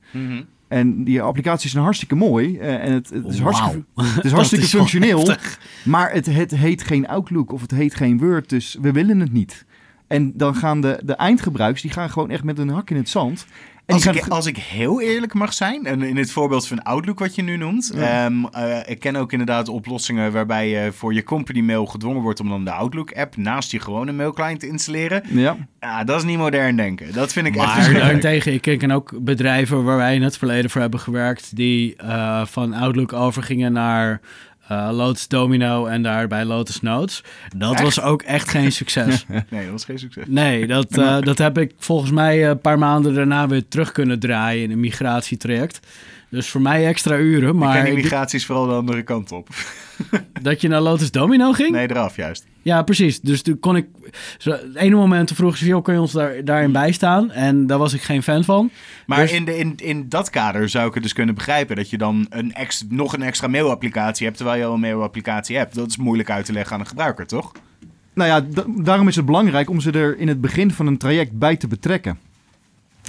[0.69, 4.71] En die applicaties zijn hartstikke mooi en het, het is hartstikke, het is hartstikke is
[4.71, 5.35] functioneel,
[5.85, 9.33] maar het, het heet geen Outlook of het heet geen Word, dus we willen het
[9.33, 9.67] niet.
[10.07, 13.09] En dan gaan de, de eindgebruikers, die gaan gewoon echt met een hak in het
[13.09, 13.47] zand.
[13.95, 17.19] Als ik, gaan, als ik heel eerlijk mag zijn, en in het voorbeeld van Outlook
[17.19, 18.25] wat je nu noemt, Ja.
[18.25, 22.41] ehm, eh, ik ken ook inderdaad oplossingen waarbij je voor je company mail gedwongen wordt
[22.41, 25.23] om dan de Outlook app naast je gewone mailclient te installeren.
[25.31, 27.13] ja, Ja, dat is niet modern denken.
[27.13, 30.71] Dat vind ik echt Maar daarentegen, ik ken ook bedrijven waar wij in het verleden
[30.71, 34.21] voor hebben gewerkt, die eh, van Outlook overgingen naar
[34.69, 37.23] eh, Lotus Domino en daarbij Lotus Notes.
[37.57, 37.83] Dat Echt?
[37.83, 39.25] was ook echt geen succes.
[39.51, 40.25] Nee, dat was geen succes.
[40.27, 44.19] Nee, dat, eh, dat heb ik volgens mij een paar maanden daarna weer terug kunnen
[44.19, 45.81] draaien in een migratietraject.
[46.31, 49.49] Dus voor mij extra uren, Maar die migraties vooral de andere kant op.
[50.43, 51.71] dat je naar Lotus Domino ging?
[51.71, 52.47] Nee, eraf juist.
[52.63, 53.21] Ja, precies.
[53.21, 53.87] Dus toen kon ik...
[54.39, 57.31] Zo, het ene moment vroeg ze, joh, kun je ons daar, daarin bijstaan?
[57.31, 58.71] En daar was ik geen fan van.
[59.07, 61.91] Maar Dus- in, de, in, in dat kader zou ik het dus kunnen begrijpen dat
[61.91, 65.75] je dan een ex, nog een extra mailapplicatie hebt terwijl je al een mailapplicatie hebt.
[65.75, 67.53] Dat is moeilijk uit te leggen aan een gebruiker, toch?
[68.15, 70.99] nou ja, da- daarom is het belangrijk om ze er in het begin van een
[70.99, 72.19] traject bij te betrekken.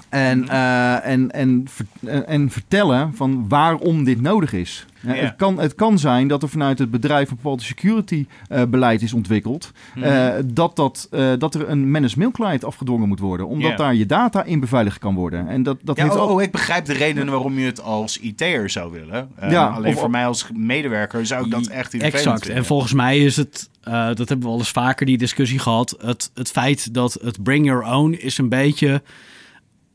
[0.10, 4.86] En, eh, en, en, ver- en- en vertellen van waarom dit nodig is.
[5.02, 5.22] Ja, Ja.
[5.22, 9.02] het, kan, het kan zijn dat er vanuit het bedrijf een bepaald security eh, beleid
[9.02, 9.72] is ontwikkeld.
[10.02, 13.48] eh, dat, dat, eh, dat er een managed mail client afgedwongen moet worden.
[13.48, 13.76] Omdat Ja.
[13.78, 15.48] daar je data in beveiligd kan worden.
[15.48, 18.20] En dat, dat Ja, heeft oh, oh, ik begrijp de reden waarom je het als
[18.20, 19.30] IT'er zou willen.
[19.36, 22.40] Eh, Ja, alleen of- voor mij als medewerker zou ik dat echt irritant Exact.
[22.42, 22.58] vinden.
[22.62, 25.98] En volgens mij is het, eh, dat hebben we al eens vaker die discussie gehad.
[26.02, 29.02] Het, het feit dat het bring your own is een beetje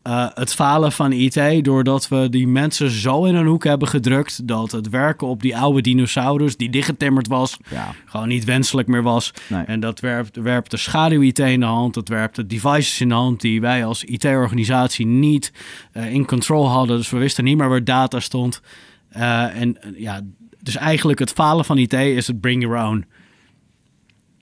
[0.05, 1.65] eh, het falen van IT.
[1.65, 4.49] Doordat we die mensen zo in een hoek hebben gedrukt.
[4.49, 7.57] Dat het werken op die oude dinosaurus die dichtgetimmerd was.
[7.71, 9.31] Ja, Gewoon niet wenselijk meer was.
[9.49, 9.63] nee.
[9.65, 11.95] En dat werpt, werpt de schaduw-IT in de hand.
[11.95, 15.53] Dat werpt de devices in de hand die wij als IT-organisatie niet
[15.93, 16.97] eh, in control hadden.
[16.97, 18.61] Dus we wisten niet meer waar data stond.
[19.09, 20.21] Eh, en ja,
[20.63, 23.07] dus eigenlijk het falen van IT is het bring your own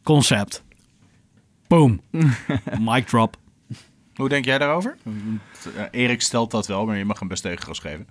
[0.03, 0.63] concept.
[1.67, 2.01] Boom.
[2.91, 3.37] Mic drop.
[4.23, 4.97] Hoe denk jij daarover?
[5.77, 8.07] Eh, Erik stelt dat wel, maar je mag hem best tegengas geven.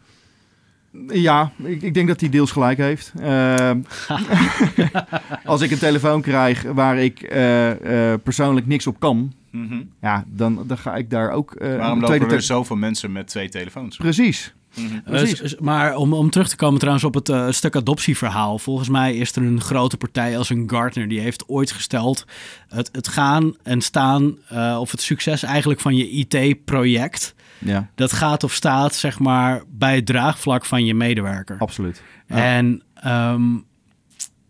[1.08, 3.14] Ja, ik, ik denk dat hij deels gelijk heeft.
[3.22, 3.72] Eh,
[5.46, 9.82] als ik een telefoon krijg waar ik eh, eh, persoonlijk niks op kan, Mhm.
[10.02, 13.50] ja, dan, dan ga ik daar ook eh, Waarom lopen er zoveel mensen met twee
[13.50, 13.98] telefoons?
[13.98, 14.54] Precies.
[14.76, 15.12] Mhm.
[15.12, 18.60] Dus- maar om, om terug te komen trouwens op het eh, stuk adoptieverhaal.
[18.60, 21.08] Volgens mij is er een grote partij als een Gartner.
[21.08, 22.26] Die heeft ooit gesteld
[22.68, 27.36] het, het gaan en staan eh, of het succes eigenlijk van je IT-project.
[27.58, 31.56] Ja, Dat gaat of staat zeg maar bij het draagvlak van je medewerker.
[31.60, 32.02] absoluut.
[32.28, 32.36] Ja.
[32.56, 33.56] En ehm,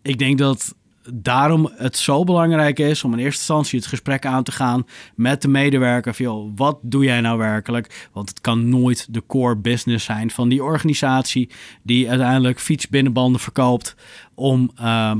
[0.02, 0.74] ik denk dat
[1.12, 5.42] daarom het zo belangrijk is om in eerste instantie het gesprek aan te gaan met
[5.42, 6.14] de medewerker.
[6.14, 8.08] Van, joh, wat doe jij nou werkelijk?
[8.12, 11.50] Want het kan nooit de core business zijn van die organisatie
[11.82, 13.96] die uiteindelijk fietsbinnenbanden verkoopt
[14.34, 15.18] om ehm,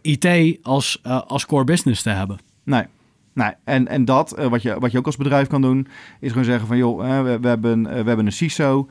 [0.00, 2.38] IT als, eh, als core business te hebben.
[2.64, 2.84] Nee.
[3.32, 5.86] Nee, en, en dat, eh, wat, je, wat je ook als bedrijf kan doen,
[6.20, 8.88] is gewoon zeggen van joh, eh, we, we, hebben, we hebben een CISO,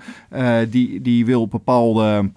[0.69, 2.31] die, die wil bepaalde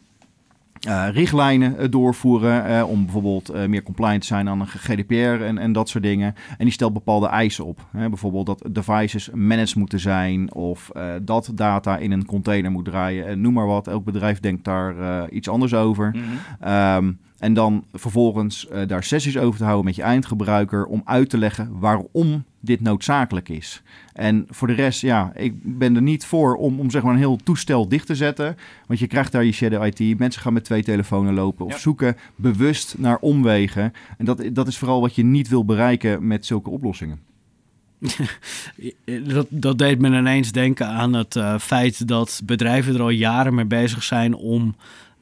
[0.80, 5.58] eh, richtlijnen eh, doorvoeren eh, om bijvoorbeeld meer compliant te zijn aan een GDPR en,
[5.58, 6.34] en dat soort dingen.
[6.58, 7.86] En die stelt bepaalde eisen op.
[7.96, 8.08] Hè?
[8.08, 10.90] Bijvoorbeeld dat devices managed moeten zijn of
[11.22, 13.26] dat data in een container moet draaien.
[13.26, 16.10] En noem maar wat, elk bedrijf denkt daar iets anders over.
[16.10, 16.22] Mhm.
[16.60, 21.38] Ehm, en dan vervolgens daar sessies over te houden met je eindgebruiker om uit te
[21.38, 23.82] leggen waarom dit noodzakelijk is.
[24.12, 27.18] En voor de rest, ja, ik ben er niet voor om, om zeg maar een
[27.18, 28.56] heel toestel dicht te zetten.
[28.86, 30.18] Want je krijgt daar je shadow IT.
[30.18, 31.78] Mensen gaan met twee telefoons lopen of Ja.
[31.78, 33.92] zoeken bewust naar omwegen.
[34.18, 37.20] En dat, dat is vooral wat je niet wil bereiken met zulke oplossingen.
[39.34, 43.54] dat, dat deed me ineens denken aan het uh, feit dat bedrijven er al jaren
[43.54, 44.76] mee bezig zijn om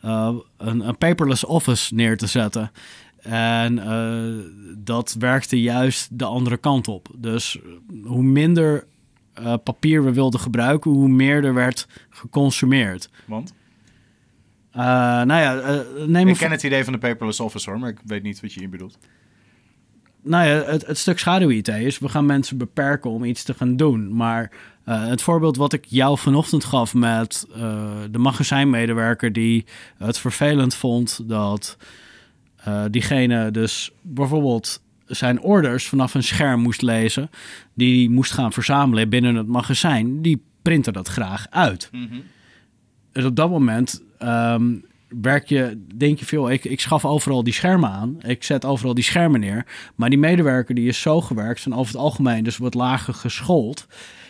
[0.04, 2.70] uh, een, een, paperless office neer te zetten.
[3.28, 4.44] En uh,
[4.76, 7.08] dat werkte juist de andere kant op.
[7.16, 7.58] Dus
[8.04, 8.86] hoe minder
[9.64, 13.10] papier we wilden gebruiken, hoe meer er werd geconsumeerd.
[13.26, 13.54] Want?
[14.72, 18.22] nou ja, neem ik ken het idee van de paperless office hoor, maar ik weet
[18.22, 18.98] niet wat je hier bedoelt
[20.24, 23.76] nou ja, het, het stuk schaduw-IT is, we gaan mensen beperken om iets te gaan
[23.76, 24.16] doen.
[24.16, 24.50] Maar
[24.88, 29.64] uh, het voorbeeld wat ik jou vanochtend gaf met uh, de magazijnmedewerker die
[29.98, 31.76] het vervelend vond dat
[32.68, 37.30] uh, diegene dus bijvoorbeeld zijn orders vanaf een scherm moest lezen,
[37.74, 41.88] die moest gaan verzamelen binnen het magazijn, die printte dat graag uit.
[41.92, 42.22] Mm -hmm.
[43.12, 44.84] En op dat moment um,
[45.20, 48.16] werk je, denk je veel, ik, ik schaf overal die schermen aan.
[48.22, 49.66] Ik zet overal die schermen neer.
[49.94, 53.86] Maar die medewerker die is zo gewerkt, zijn over het algemeen dus wat lager geschoold.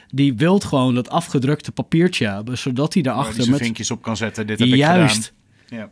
[0.08, 3.50] Die wilt gewoon dat afgedrukte papiertje hebben, zodat hij daarachter...
[3.50, 5.16] met vinkjes op kan zetten, dit heb Juist.
[5.26, 5.32] ik
[5.68, 5.78] gedaan.
[5.78, 5.90] Ja.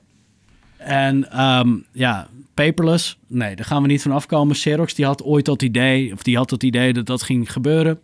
[0.85, 4.55] En um, ja, paperless, nee, daar gaan we niet van afkomen.
[4.55, 8.01] Xerox die had ooit dat idee, of die had het idee dat dat ging gebeuren.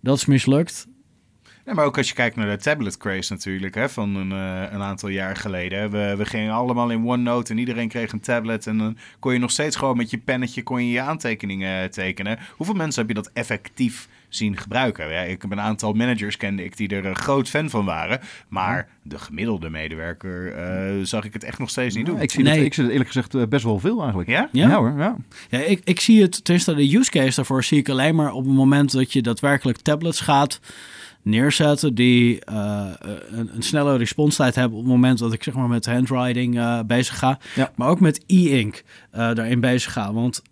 [0.00, 0.86] Dat is mislukt.
[1.68, 4.72] Ja, maar ook als je kijkt naar de tablet craze natuurlijk, hè, van een, uh,
[4.72, 5.90] een aantal jaar geleden.
[5.90, 8.66] We, we gingen allemaal in OneNote en iedereen kreeg een tablet.
[8.66, 11.88] En dan kon je nog steeds gewoon met je pennetje kon je, je aantekeningen eh,
[11.88, 12.38] tekenen.
[12.56, 15.12] Hoeveel mensen heb je dat effectief zien gebruiken?
[15.12, 18.20] Ja, ik heb een aantal managers kende ik die er een groot fan van waren.
[18.48, 20.56] Maar de gemiddelde medewerker
[20.98, 22.20] uh, zag ik het echt nog steeds niet doen.
[22.20, 22.56] ik, zie nee.
[22.56, 24.28] het, ik zie het eerlijk gezegd best wel veel eigenlijk.
[24.28, 24.48] Ja?
[24.52, 24.94] Ja, ja hoor.
[24.98, 25.16] Ja.
[25.48, 28.44] ja ik, ik zie het, tenminste de use case daarvoor zie ik alleen maar op
[28.44, 30.60] het moment dat je daadwerkelijk tablets gaat
[31.22, 32.90] neerzetten die uh,
[33.30, 36.80] een, een, snelle responstijd hebben op het moment dat ik zeg maar met handwriting uh,
[36.86, 37.38] bezig ga.
[37.54, 37.72] Ja.
[37.74, 40.12] Maar ook met e-ink uh, daarin bezig ga.
[40.12, 40.42] Want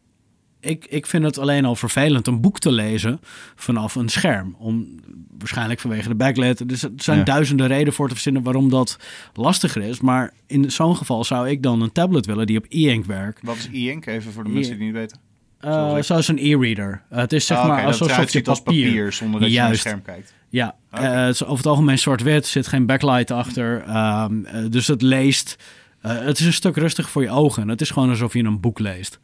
[0.60, 3.20] ik, ik vind het alleen al vervelend een boek te lezen
[3.54, 4.56] vanaf een scherm.
[4.58, 5.00] Om,
[5.38, 6.68] waarschijnlijk vanwege de backlit.
[6.68, 7.24] Dus er zijn ja.
[7.24, 8.98] duizenden redenen voor te verzinnen waarom dat
[9.34, 10.00] lastiger is.
[10.00, 13.40] Maar in zo'n geval zou ik dan een tablet willen die op e-ink werkt.
[13.42, 14.06] Wat is e-ink?
[14.06, 15.24] Even voor de mensen die het niet weten.
[15.64, 17.02] Uh, zoals een e-reader.
[17.12, 19.54] Uh, het is zeg ah, maar okay, alsof je papier, papier zonder dat Juist.
[19.54, 20.34] je naar het scherm kijkt.
[20.48, 21.04] Ja, okay.
[21.04, 23.96] uh, het is over het algemeen zwart-wit, zit geen backlight achter.
[23.96, 25.56] Um, dus het leest.
[26.00, 27.68] het is een stuk rustiger voor je ogen.
[27.68, 29.18] Het is gewoon alsof je een boek leest.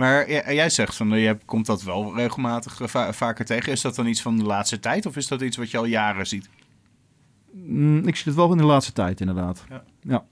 [0.00, 3.72] Maar jij zegt van je komt dat wel regelmatig va vaker tegen.
[3.72, 5.84] Is dat dan iets van de laatste tijd of is dat iets wat je al
[5.84, 6.48] jaren ziet?
[7.52, 9.64] Mm, ik zie het wel in de laatste tijd, inderdaad.
[9.68, 9.84] Ja.
[10.00, 10.24] ja.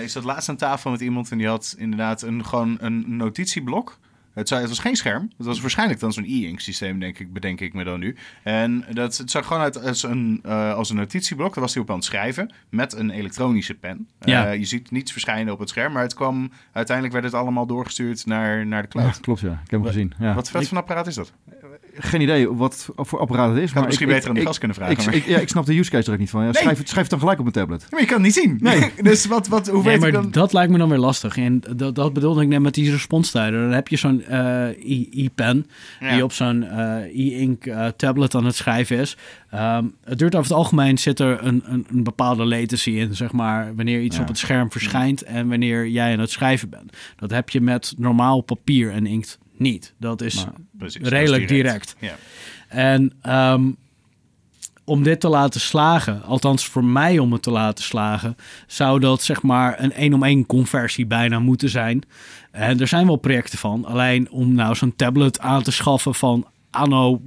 [0.00, 3.98] Ik zat laatst aan tafel met iemand en die had inderdaad een, gewoon een notitieblok.
[4.36, 5.30] Het, zou, het was geen scherm.
[5.36, 8.16] Het was waarschijnlijk dan zo'n e-ink systeem, denk ik, bedenk ik me dan nu.
[8.42, 11.54] En dat, het zag gewoon uit als een, uh, als een notitieblok.
[11.54, 14.08] Daar was hij op aan het schrijven met een elektronische pen.
[14.20, 14.52] Ja.
[14.52, 17.66] Uh, je ziet niets verschijnen op het scherm, maar het kwam, uiteindelijk werd het allemaal
[17.66, 19.14] doorgestuurd naar, naar de cloud.
[19.14, 19.52] Ja, klopt, ja.
[19.64, 20.12] Ik heb hem gezien.
[20.18, 20.34] Ja.
[20.34, 21.32] Wat vet van apparaat is dat?
[21.98, 23.72] Geen idee wat voor apparaat het is.
[23.72, 25.12] maar misschien ik, beter aan de gast kunnen vragen.
[25.12, 26.40] Ik, ja, ik snap de use case er ook niet van.
[26.40, 26.62] Ja, Nee.
[26.62, 27.86] schrijf, het, schrijf het dan gelijk op mijn tablet.
[27.90, 28.58] maar je kan het niet zien.
[28.60, 28.90] Nee.
[29.02, 30.30] dus wat, wat, hoe Nee, weet maar ik dan?
[30.30, 31.36] dat lijkt me dan weer lastig.
[31.36, 33.60] En dat, dat bedoelde ik net met die responstijden.
[33.60, 35.66] Dan heb je zo'n eh, e- e-pen
[36.00, 36.12] Ja.
[36.12, 39.16] die op zo'n eh, e-ink eh, tablet aan het schrijven is.
[39.50, 43.32] Ehm, het duurt over het algemeen zit er een, een, een bepaalde latency in, zeg
[43.32, 44.22] maar, wanneer iets Ja.
[44.22, 46.96] op het scherm verschijnt en wanneer jij aan het schrijven bent.
[47.16, 49.94] Dat heb je met normaal papier en inkt niet.
[49.98, 51.96] Dat is Maar- Precies, dat is redelijk direct.
[52.00, 52.14] Ja.
[52.68, 53.70] En ehm,
[54.84, 58.36] om dit te laten slagen, althans voor mij om het te laten slagen,
[58.66, 62.02] zou dat zeg maar een één om één conversie bijna moeten zijn.
[62.50, 63.84] En er zijn wel projecten van.
[63.84, 67.22] Alleen om nou zo'n tablet aan te schaffen van anno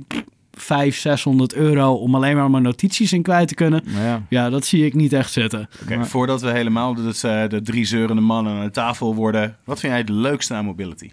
[0.51, 3.83] 500, 600 euro om alleen maar mijn notities in kwijt te kunnen.
[3.93, 5.69] Maar ja, Ja, dat zie ik niet echt zitten.
[5.83, 9.57] Oké, Maar- voordat we helemaal de, de, de drie zeurende mannen aan de tafel worden.
[9.63, 11.11] Wat vind jij het leukste aan mobility?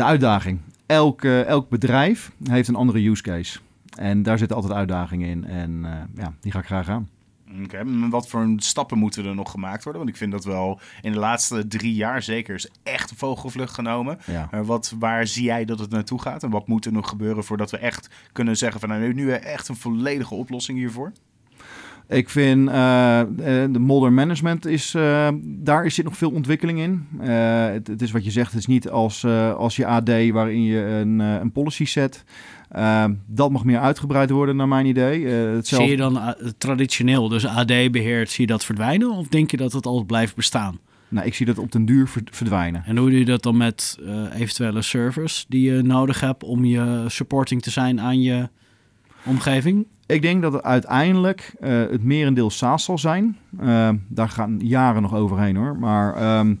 [0.00, 0.60] De uitdaging.
[0.86, 3.58] Elk, eh, elk bedrijf heeft een andere use case.
[3.98, 5.44] En daar zitten altijd uitdagingen in.
[5.44, 7.08] En eh, ja, die ga ik graag aan.
[7.62, 10.02] Oké, maar wat voor stappen moeten er nog gemaakt worden?
[10.02, 14.18] Want ik vind dat wel in de laatste drie jaar zeker is echt vogelvlucht genomen.
[14.26, 14.48] Ja.
[14.50, 16.42] Maar wat, waar zie jij dat het naartoe gaat?
[16.42, 19.68] En wat moet er nog gebeuren voordat we echt kunnen zeggen van nou, nu echt
[19.68, 21.12] een volledige oplossing hiervoor?
[22.10, 23.26] Ik vind eh, eh,
[23.72, 27.06] de modern management is, eh, daar is zit nog veel ontwikkeling in.
[27.28, 29.24] Het, het is wat je zegt, het is niet als,
[29.56, 32.24] als je AD waarin je een, een policy zet.
[32.68, 35.26] Eh, dat mag meer uitgebreid worden naar mijn idee.
[35.26, 39.10] Hetzelfde- Zie je dan traditioneel, dus AD beheert, zie je dat verdwijnen?
[39.10, 40.78] Of denk je dat het altijd blijft bestaan?
[41.08, 42.82] Nou, ik zie dat op den duur ver- verdwijnen.
[42.86, 43.98] En hoe doe je dat dan met
[44.34, 48.48] eventuele servers die je nodig hebt om je supporting te zijn aan je
[49.24, 49.86] omgeving?
[50.06, 53.36] Ik denk dat het uiteindelijk eh, het merendeel SaaS zal zijn.
[53.58, 55.76] Eh, daar gaan jaren nog overheen hoor.
[55.76, 56.54] Maar ehm,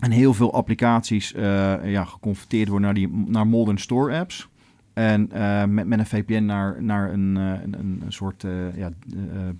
[0.00, 4.48] en heel veel applicaties eh, ja, geconverteerd worden naar, die, naar modern store apps.
[4.94, 8.90] En eh, met, met een VPN naar, naar een, eh, een, een soort uh, ja,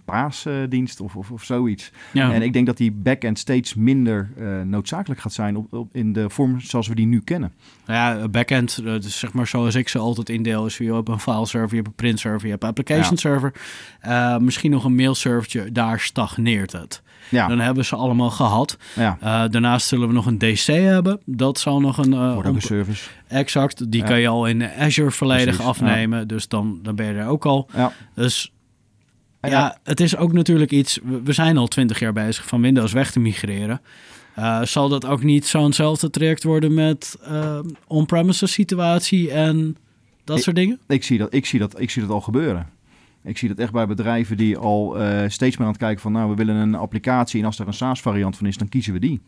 [0.05, 1.93] paasdienst of, of, of zoiets.
[2.13, 2.33] Ja.
[2.33, 4.31] En ik denk dat die backend steeds minder
[4.65, 7.53] noodzakelijk gaat zijn op, op, in de vorm zoals we die nu kennen.
[7.87, 11.47] Ja, backend, dus zeg maar zoals ik ze altijd indeel, is je hebt een file
[11.47, 13.17] server, je hebt een print server, je hebt een application Ja.
[13.17, 13.53] server.
[14.43, 17.03] misschien nog een mail servertje, daar stagneert het.
[17.29, 18.77] Ja, Dan hebben ze allemaal gehad.
[18.95, 19.19] ja.
[19.23, 21.21] Uh, daarnaast zullen we nog een DC hebben.
[21.25, 22.13] Dat zal nog een...
[22.13, 23.09] Uh, Wordt ook een service.
[23.29, 23.91] Exact.
[23.91, 26.29] Die kan je al in Azure volledig Precies, afnemen.
[26.29, 27.69] Dus dan, dan ben je er ook al.
[27.75, 27.93] Ja.
[28.15, 28.53] Dus
[29.41, 30.99] ja, het is ook natuurlijk iets...
[31.03, 33.81] We, we zijn al twintig jaar bezig van Windows weg te migreren.
[34.39, 39.77] Uh, zal dat ook niet zo'nzelfde traject worden met uh, on-premises situatie en
[40.25, 40.79] dat Ik- soort dingen?
[40.89, 42.67] Ik zie, dat, ik, zie dat, ik zie dat al gebeuren.
[43.25, 46.13] Ik zie dat echt bij bedrijven die al eh, steeds meer aan het kijken van...
[46.13, 48.99] nou, we willen een applicatie en als er een SaaS-variant van is, dan kiezen we
[48.99, 49.21] die.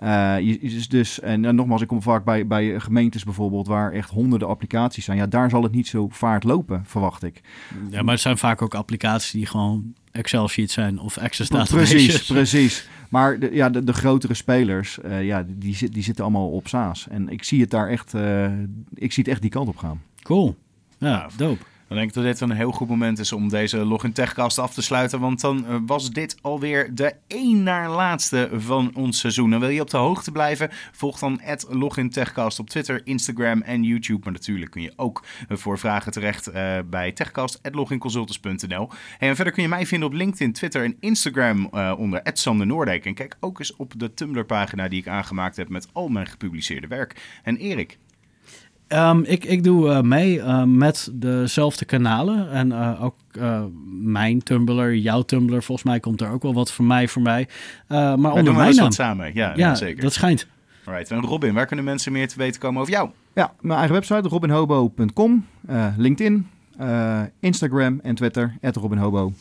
[0.00, 3.66] Je, je- dus, en, nogmaals, ik kom vaak bij, bij gemeentes bijvoorbeeld...
[3.66, 5.18] waar echt honderden applicaties zijn.
[5.18, 7.40] Ja, daar zal het niet zo vaart lopen, verwacht ik.
[7.90, 11.90] Ja, maar het zijn vaak ook applicaties die gewoon Excel-sheets zijn of Access databases.
[11.90, 12.88] Precies, precies.
[13.08, 16.68] Maar de, ja, de, de grotere spelers, eh, ja, die, zit- die zitten allemaal op
[16.68, 17.06] SaaS.
[17.10, 18.14] En ik zie het daar echt,
[18.94, 20.00] ik zie het echt die kant op gaan.
[20.22, 20.56] Cool.
[20.98, 21.62] Ja, dope.
[21.88, 24.74] Dan denk ik dat dit een heel goed moment is om deze Login Techcast af
[24.74, 25.20] te sluiten.
[25.20, 29.52] Want dan eh, was dit alweer de één naar laatste van ons seizoen.
[29.52, 30.70] En wil je op de hoogte blijven?
[30.92, 34.20] Volg dan Login Techcast op Twitter, Instagram en YouTube.
[34.24, 38.88] Maar natuurlijk kun je ook eh, voor vragen terecht eh, bij techcast.loginconsultants.nl.
[39.18, 41.66] En verder kun je mij vinden op LinkedIn, Twitter en Instagram
[41.96, 43.04] onder Sander Noordijk.
[43.04, 46.26] En kijk ook eens op de Tumblr pagina die ik aangemaakt heb met al mijn
[46.26, 47.40] gepubliceerde werk.
[47.42, 47.98] En Erik,
[48.86, 52.50] Ehm, ik, ik doe eh, mee eh, met dezelfde kanalen.
[52.50, 53.62] En eh, ook eh,
[54.02, 55.62] mijn Tumblr, jouw Tumblr.
[55.62, 57.48] Volgens mij komt er ook wel wat van mij voorbij.
[57.88, 58.90] Eh, maar wij onder mijn naam.
[58.90, 59.30] samen.
[59.34, 60.02] Ja, Ja, zeker.
[60.02, 60.46] dat schijnt.
[60.84, 61.10] Alright.
[61.10, 63.10] En Robin, waar kunnen mensen meer te weten komen over jou?
[63.34, 69.32] Ja, mijn eigen website, robinhobo.com, eh, LinkedIn, eh, Instagram en Twitter, robinhobo.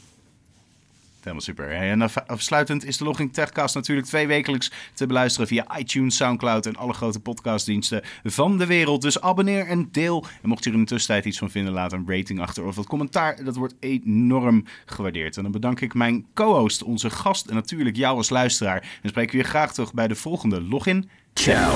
[1.24, 1.71] Helemaal super.
[1.71, 6.65] En af- afsluitend is de Logging Techcast natuurlijk twee wekelijks te beluisteren via iTunes, Soundcloud
[6.65, 9.01] en alle grote podcastdiensten van de wereld.
[9.01, 10.26] Dus abonneer en deel.
[10.41, 12.76] En mocht je er in de tussentijd iets van vinden, laat een rating achter of
[12.76, 13.43] wat commentaar.
[13.43, 15.38] Dat wordt enorm gewaardeerd.
[15.38, 18.99] En dan bedank ik mijn co-host, onze gast en natuurlijk jou als luisteraar.
[19.01, 21.09] En spreek ik weer graag terug bij de volgende Login.
[21.34, 21.71] Ciao.